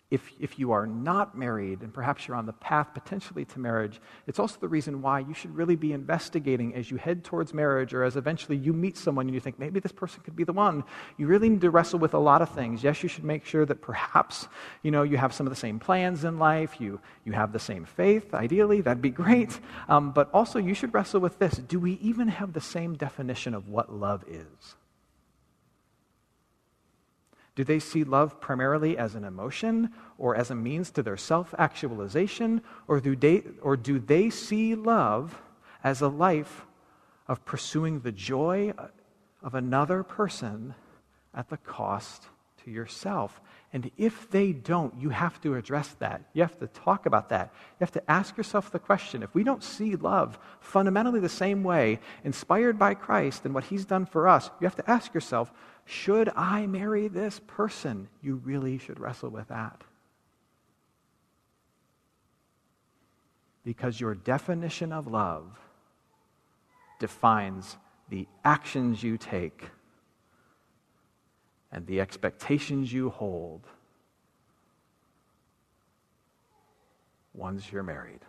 If, 0.10 0.32
if 0.40 0.58
you 0.58 0.72
are 0.72 0.88
not 0.88 1.38
married 1.38 1.82
and 1.82 1.94
perhaps 1.94 2.28
you're 2.28 2.38
on 2.38 2.46
the 2.46 2.54
path 2.54 2.94
potentially 2.94 3.44
to 3.44 3.60
marriage, 3.60 4.00
it's 4.26 4.40
also 4.40 4.58
the 4.60 4.68
reason 4.68 5.02
why 5.02 5.20
you 5.20 5.34
should 5.34 5.54
really 5.54 5.76
be 5.76 5.92
investigating 5.92 6.74
as 6.76 6.90
you 6.90 6.96
head 6.96 7.26
towards 7.26 7.54
marriage 7.54 7.94
or 7.94 8.04
as 8.04 8.16
eventually 8.16 8.56
you 8.56 8.72
meet 8.72 8.96
someone 8.96 9.26
and 9.26 9.34
you 9.34 9.42
think 9.42 9.60
maybe 9.60 9.82
this 9.82 9.92
person 9.92 10.22
could 10.24 10.36
be 10.36 10.46
the 10.46 10.54
one. 10.54 10.86
You 11.18 11.28
really 11.28 11.50
need 11.50 11.62
to 11.62 11.70
wrestle 11.70 12.00
with 12.00 12.14
a 12.14 12.20
lot 12.20 12.42
of 12.42 12.50
things. 12.50 12.84
Yes, 12.84 13.04
you 13.04 13.10
should 13.10 13.26
make 13.26 13.46
sure 13.46 13.66
that 13.66 13.82
perhaps 13.82 14.48
you 14.82 14.92
know 14.92 15.04
you 15.04 15.18
have 15.18 15.34
some 15.34 15.46
of 15.46 15.52
the 15.52 15.60
same 15.60 15.78
plans 15.78 16.24
in 16.24 16.40
life, 16.40 16.80
you, 16.80 17.02
you 17.26 17.34
have 17.34 17.52
the 17.52 17.60
same 17.60 17.84
faith, 17.84 18.34
ideally, 18.34 18.80
that'd 18.80 19.02
be 19.02 19.10
great. 19.10 19.60
Um, 19.90 20.12
but 20.12 20.30
also 20.34 20.58
you 20.58 20.74
should 20.74 20.94
wrestle 20.94 21.20
with 21.20 21.38
this. 21.38 21.58
Do 21.58 21.80
we 21.80 21.94
even 21.94 22.30
have 22.30 22.54
the 22.54 22.62
same 22.62 22.96
definition 22.96 23.54
of 23.54 23.68
what 23.68 23.92
love 23.92 24.24
is? 24.28 24.76
Do 27.58 27.64
they 27.64 27.80
see 27.80 28.04
love 28.04 28.40
primarily 28.40 29.00
as 29.00 29.16
an 29.16 29.24
emotion 29.24 29.90
or 30.20 30.36
as 30.36 30.52
a 30.52 30.56
means 30.56 30.92
to 30.92 31.02
their 31.02 31.18
self 31.18 31.56
actualization? 31.58 32.62
Or, 32.88 33.00
do 33.00 33.16
they, 33.16 33.42
or 33.64 33.76
do 33.76 33.98
they 33.98 34.30
see 34.30 34.76
love 34.76 35.42
as 35.84 36.00
a 36.02 36.08
life 36.08 36.68
of 37.28 37.44
pursuing 37.46 38.02
the 38.02 38.12
joy 38.12 38.74
of 39.42 39.56
another 39.56 40.04
person 40.04 40.76
at 41.34 41.50
the 41.50 41.58
cost 41.58 42.28
to 42.64 42.70
yourself? 42.70 43.42
And 43.74 43.90
if 43.98 44.30
they 44.30 44.52
don't, 44.52 44.94
you 44.96 45.10
have 45.10 45.42
to 45.42 45.56
address 45.56 45.90
that. 45.98 46.22
You 46.34 46.44
have 46.44 46.60
to 46.60 46.68
talk 46.68 47.08
about 47.08 47.30
that. 47.30 47.52
You 47.80 47.86
have 47.86 47.92
to 47.94 48.12
ask 48.12 48.38
yourself 48.38 48.72
the 48.72 48.78
question 48.78 49.24
if 49.24 49.34
we 49.34 49.44
don't 49.44 49.64
see 49.64 49.96
love 49.96 50.38
fundamentally 50.60 51.20
the 51.20 51.28
same 51.28 51.64
way, 51.64 52.02
inspired 52.24 52.78
by 52.78 52.94
Christ 52.94 53.46
and 53.46 53.56
what 53.56 53.64
he's 53.64 53.84
done 53.84 54.06
for 54.06 54.28
us, 54.28 54.52
you 54.62 54.68
have 54.68 54.76
to 54.76 54.90
ask 54.90 55.16
yourself, 55.16 55.52
should 55.90 56.30
I 56.36 56.68
marry 56.68 57.08
this 57.08 57.40
person? 57.48 58.10
You 58.22 58.42
really 58.44 58.78
should 58.78 59.00
wrestle 59.00 59.30
with 59.30 59.48
that. 59.48 59.82
Because 63.64 64.00
your 64.00 64.14
definition 64.14 64.92
of 64.92 65.08
love 65.08 65.46
defines 67.00 67.78
the 68.10 68.28
actions 68.44 69.02
you 69.02 69.18
take 69.18 69.64
and 71.72 71.88
the 71.88 72.02
expectations 72.02 72.92
you 72.92 73.10
hold 73.10 73.62
once 77.34 77.72
you're 77.72 77.82
married. 77.82 78.20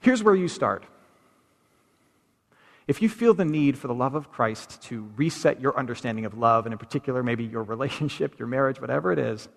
Here's 0.00 0.22
where 0.22 0.36
you 0.36 0.46
start. 0.46 0.84
If 2.86 3.00
you 3.00 3.08
feel 3.08 3.34
the 3.34 3.44
need 3.44 3.78
for 3.78 3.86
the 3.86 3.94
love 3.94 4.14
of 4.14 4.30
Christ 4.30 4.82
to 4.84 5.08
reset 5.16 5.60
your 5.60 5.78
understanding 5.78 6.24
of 6.24 6.36
love, 6.36 6.66
and 6.66 6.72
in 6.72 6.78
particular, 6.78 7.22
maybe 7.22 7.44
your 7.44 7.62
relationship, 7.74 8.38
your 8.38 8.48
marriage, 8.48 8.80
whatever 8.80 9.12
it 9.12 9.18
is, 9.18 9.48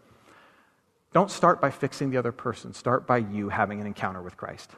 don't 1.14 1.32
start 1.32 1.62
by 1.62 1.72
fixing 1.72 2.10
the 2.10 2.18
other 2.18 2.32
person. 2.32 2.74
Start 2.74 3.08
by 3.08 3.18
you 3.18 3.50
having 3.50 3.80
an 3.80 3.88
encounter 3.88 4.22
with 4.22 4.36
Christ. 4.36 4.70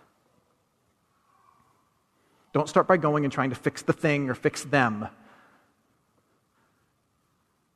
Don't 2.54 2.70
start 2.70 2.88
by 2.88 2.98
going 2.98 3.24
and 3.24 3.34
trying 3.34 3.50
to 3.50 3.56
fix 3.56 3.82
the 3.82 3.94
thing 3.94 4.30
or 4.30 4.36
fix 4.36 4.64
them. 4.64 5.08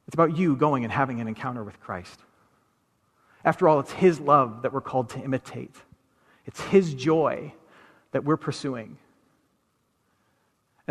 It's 0.08 0.14
about 0.14 0.38
you 0.38 0.56
going 0.56 0.84
and 0.84 0.92
having 0.92 1.22
an 1.22 1.28
encounter 1.28 1.64
with 1.64 1.80
Christ. 1.80 2.20
After 3.44 3.68
all, 3.68 3.80
it's 3.80 3.92
His 3.92 4.20
love 4.20 4.62
that 4.62 4.74
we're 4.74 4.82
called 4.82 5.10
to 5.12 5.20
imitate, 5.20 5.76
it's 6.46 6.62
His 6.62 6.94
joy 6.94 7.54
that 8.12 8.24
we're 8.24 8.38
pursuing. 8.38 8.98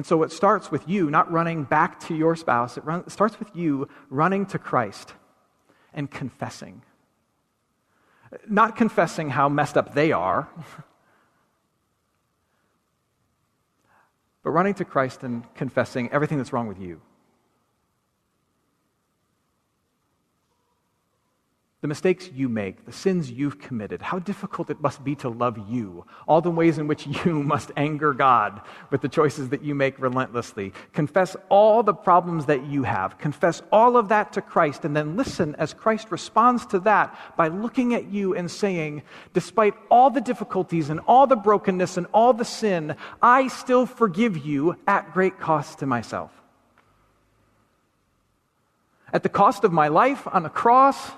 And 0.01 0.07
so 0.07 0.23
it 0.23 0.33
starts 0.33 0.71
with 0.71 0.89
you 0.89 1.11
not 1.11 1.31
running 1.31 1.65
back 1.65 2.01
to 2.07 2.15
your 2.15 2.35
spouse, 2.35 2.79
it, 2.79 2.85
run, 2.87 3.01
it 3.01 3.11
starts 3.11 3.39
with 3.39 3.55
you 3.55 3.87
running 4.09 4.47
to 4.47 4.59
Christ 4.59 5.13
and 5.93 6.11
confessing. 6.11 6.81
Not 8.49 8.77
confessing 8.77 9.29
how 9.29 9.51
messed 9.51 9.77
up 9.77 9.93
they 9.93 10.11
are, 10.11 10.49
but 14.43 14.53
running 14.53 14.73
to 14.73 14.87
Christ 14.87 15.23
and 15.23 15.45
confessing 15.55 16.11
everything 16.13 16.39
that's 16.39 16.55
wrong 16.55 16.67
with 16.67 16.81
you. 16.81 17.03
The 21.81 21.89
mistakes 21.89 22.31
you 22.35 22.47
make, 22.47 22.85
the 22.85 22.93
sins 22.93 23.31
you've 23.31 23.59
committed, 23.59 24.03
how 24.03 24.19
difficult 24.19 24.69
it 24.69 24.83
must 24.83 25.03
be 25.03 25.15
to 25.15 25.31
love 25.31 25.59
you, 25.71 26.05
all 26.29 26.43
the 26.43 26.51
ways 26.51 26.77
in 26.77 26.87
which 26.87 27.07
you 27.25 27.43
must 27.43 27.71
anger 27.77 28.13
God 28.13 28.61
with 28.91 29.01
the 29.01 29.09
choices 29.09 29.49
that 29.49 29.63
you 29.63 29.75
make 29.75 29.99
relentlessly. 29.99 30.75
Confess 30.93 31.37
all 31.49 31.83
the 31.83 31.95
problems 31.95 32.47
that 32.47 32.67
you 32.67 32.83
have. 32.83 33.17
Confess 33.17 33.63
all 33.73 33.97
of 33.97 34.09
that 34.09 34.35
to 34.35 34.43
Christ, 34.43 34.85
and 34.85 34.95
then 34.95 35.17
listen 35.17 35.55
as 35.55 35.73
Christ 35.73 36.11
responds 36.11 36.67
to 36.67 36.81
that 36.81 37.17
by 37.39 37.49
looking 37.49 37.95
at 37.95 38.13
you 38.13 38.35
and 38.35 38.51
saying, 38.51 39.03
Despite 39.33 39.75
all 39.91 40.11
the 40.11 40.21
difficulties 40.21 40.91
and 40.91 41.01
all 41.07 41.27
the 41.27 41.37
brokenness 41.37 41.97
and 41.97 42.07
all 42.13 42.35
the 42.35 42.45
sin, 42.45 42.95
I 43.23 43.49
still 43.49 43.87
forgive 43.87 44.37
you 44.45 44.77
at 44.87 45.15
great 45.15 45.41
cost 45.41 45.79
to 45.79 45.87
myself. 45.87 46.31
At 49.15 49.23
the 49.23 49.29
cost 49.31 49.65
of 49.65 49.73
my 49.73 49.89
life 49.89 50.29
on 50.31 50.45
a 50.45 50.51
cross, 50.51 51.11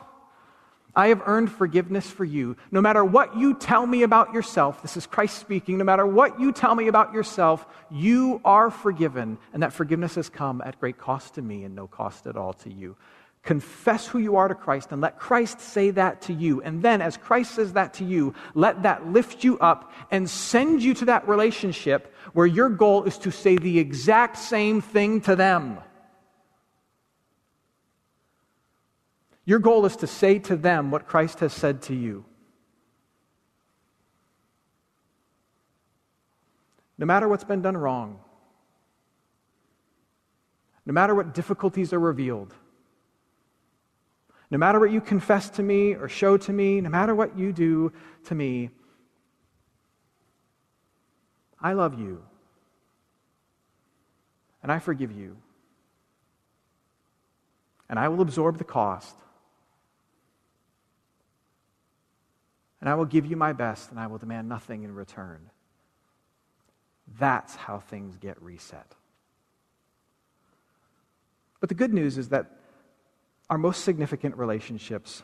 I 0.95 1.09
have 1.09 1.23
earned 1.25 1.51
forgiveness 1.51 2.11
for 2.11 2.25
you. 2.25 2.57
No 2.71 2.81
matter 2.81 3.05
what 3.05 3.37
you 3.37 3.55
tell 3.55 3.87
me 3.87 4.03
about 4.03 4.35
yourself, 4.35 4.83
this 4.83 4.97
is 4.97 5.07
Christ 5.07 5.39
speaking, 5.39 5.79
no 5.79 5.85
matter 5.85 6.07
what 6.07 6.39
you 6.39 6.53
tell 6.53 6.75
me 6.75 6.89
about 6.89 7.15
yourself, 7.15 7.67
you 7.91 8.41
are 8.45 8.71
forgiven. 8.71 9.39
And 9.53 9.63
that 9.63 9.73
forgiveness 9.73 10.17
has 10.17 10.29
come 10.29 10.63
at 10.65 10.79
great 10.81 10.99
cost 10.99 11.35
to 11.35 11.43
me 11.43 11.65
and 11.65 11.75
no 11.75 11.87
cost 11.87 12.27
at 12.27 12.37
all 12.37 12.53
to 12.55 12.71
you. 12.71 12.97
Confess 13.43 14.07
who 14.07 14.19
you 14.19 14.37
are 14.37 14.47
to 14.47 14.55
Christ 14.55 14.93
and 14.93 15.01
let 15.01 15.19
Christ 15.19 15.61
say 15.61 15.91
that 15.91 16.23
to 16.23 16.33
you. 16.33 16.63
And 16.63 16.81
then, 16.81 17.03
as 17.03 17.17
Christ 17.17 17.57
says 17.57 17.73
that 17.73 17.95
to 17.95 18.05
you, 18.05 18.35
let 18.55 18.85
that 18.85 19.09
lift 19.09 19.43
you 19.43 19.59
up 19.59 19.93
and 20.13 20.31
send 20.31 20.83
you 20.83 20.95
to 20.95 21.07
that 21.07 21.27
relationship 21.27 22.15
where 22.35 22.47
your 22.47 22.69
goal 22.69 23.03
is 23.03 23.19
to 23.19 23.33
say 23.33 23.57
the 23.57 23.81
exact 23.81 24.37
same 24.37 24.81
thing 24.81 25.23
to 25.23 25.35
them. 25.35 25.79
Your 29.45 29.59
goal 29.59 29.87
is 29.87 29.97
to 29.97 30.07
say 30.07 30.39
to 30.41 30.57
them 30.57 30.91
what 30.91 31.07
Christ 31.07 31.41
has 31.41 31.53
said 31.53 31.83
to 31.83 31.95
you. 31.95 32.25
No 36.97 37.07
matter 37.07 37.29
what's 37.29 37.45
been 37.45 37.63
done 37.63 37.77
wrong, 37.77 38.21
no 40.87 40.93
matter 40.93 41.15
what 41.15 41.35
difficulties 41.35 41.93
are 41.93 41.99
revealed, 41.99 42.55
no 44.51 44.59
matter 44.59 44.79
what 44.79 44.93
you 44.93 45.01
confess 45.01 45.51
to 45.51 45.63
me 45.63 45.95
or 45.95 46.09
show 46.09 46.37
to 46.37 46.53
me, 46.53 46.81
no 46.81 46.91
matter 46.91 47.15
what 47.15 47.37
you 47.37 47.53
do 47.53 47.93
to 48.27 48.35
me, 48.35 48.71
I 51.61 51.73
love 51.73 51.99
you. 51.99 52.23
And 54.63 54.71
I 54.71 54.79
forgive 54.79 55.11
you. 55.11 55.37
And 57.89 57.99
I 57.99 58.09
will 58.09 58.21
absorb 58.21 58.59
the 58.59 58.65
cost. 58.65 59.17
And 62.83 62.89
I 62.89 62.97
will 62.97 63.05
give 63.05 63.27
you 63.27 63.37
my 63.37 63.53
best, 63.53 63.93
and 63.93 64.01
I 64.01 64.09
will 64.09 64.19
demand 64.19 64.49
nothing 64.49 64.83
in 64.83 64.93
return. 64.93 65.49
That's 67.17 67.55
how 67.55 67.79
things 67.79 68.17
get 68.17 68.43
reset. 68.43 68.97
But 71.61 71.69
the 71.69 71.77
good 71.77 71.95
news 71.95 72.19
is 72.19 72.31
that 72.31 72.51
our 73.49 73.57
most 73.57 73.85
significant 73.85 74.37
relationships 74.37 75.23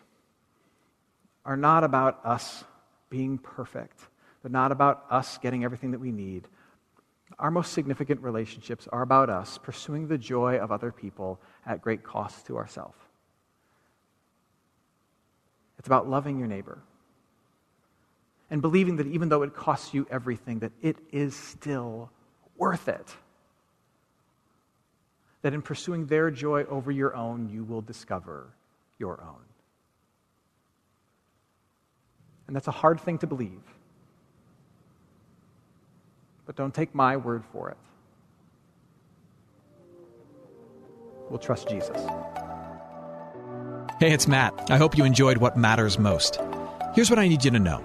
are 1.44 1.57
not 1.57 1.83
about 1.83 2.25
us 2.25 2.62
being 3.11 3.38
perfect. 3.38 3.99
They're 4.42 4.53
not 4.53 4.71
about 4.71 5.07
us 5.11 5.37
getting 5.38 5.64
everything 5.64 5.90
that 5.90 5.99
we 5.99 6.12
need. 6.12 6.47
Our 7.40 7.51
most 7.51 7.73
significant 7.73 8.23
relationships 8.23 8.87
are 8.92 9.03
about 9.03 9.31
us 9.31 9.59
pursuing 9.59 10.07
the 10.07 10.18
joy 10.18 10.59
of 10.59 10.71
other 10.71 10.92
people 10.92 11.40
at 11.66 11.83
great 11.83 12.05
cost 12.05 12.47
to 12.47 12.57
ourselves. 12.57 12.99
It's 15.77 15.88
about 15.88 16.09
loving 16.09 16.38
your 16.38 16.47
neighbor 16.47 16.79
and 18.50 18.62
believing 18.62 18.96
that 18.96 19.06
even 19.06 19.28
though 19.28 19.42
it 19.42 19.54
costs 19.54 19.92
you 19.92 20.06
everything, 20.11 20.61
that 20.61 20.72
it 20.82 20.96
is 21.12 21.34
still 21.34 22.11
worth 22.56 22.88
it. 22.88 23.14
That 25.42 25.54
in 25.54 25.62
pursuing 25.62 26.06
their 26.06 26.30
joy 26.30 26.64
over 26.64 26.90
your 26.90 27.14
own, 27.14 27.48
you 27.48 27.62
will 27.64 27.82
discover 27.82 28.48
your 28.98 29.20
own. 29.22 29.44
And 32.46 32.56
that's 32.56 32.68
a 32.68 32.72
hard 32.72 33.00
thing 33.00 33.18
to 33.18 33.26
believe. 33.26 33.61
But 36.46 36.56
don't 36.56 36.74
take 36.74 36.94
my 36.94 37.18
word 37.18 37.44
for 37.52 37.68
it. 37.68 37.76
We'll 41.28 41.38
trust 41.38 41.68
Jesus. 41.68 41.98
Hey, 44.00 44.12
it's 44.12 44.26
Matt. 44.26 44.70
I 44.70 44.78
hope 44.78 44.96
you 44.96 45.04
enjoyed 45.04 45.37
what 45.37 45.58
matters 45.58 45.98
most. 45.98 46.40
Here's 46.94 47.11
what 47.11 47.18
I 47.18 47.28
need 47.28 47.44
you 47.44 47.50
to 47.50 47.58
know. 47.58 47.84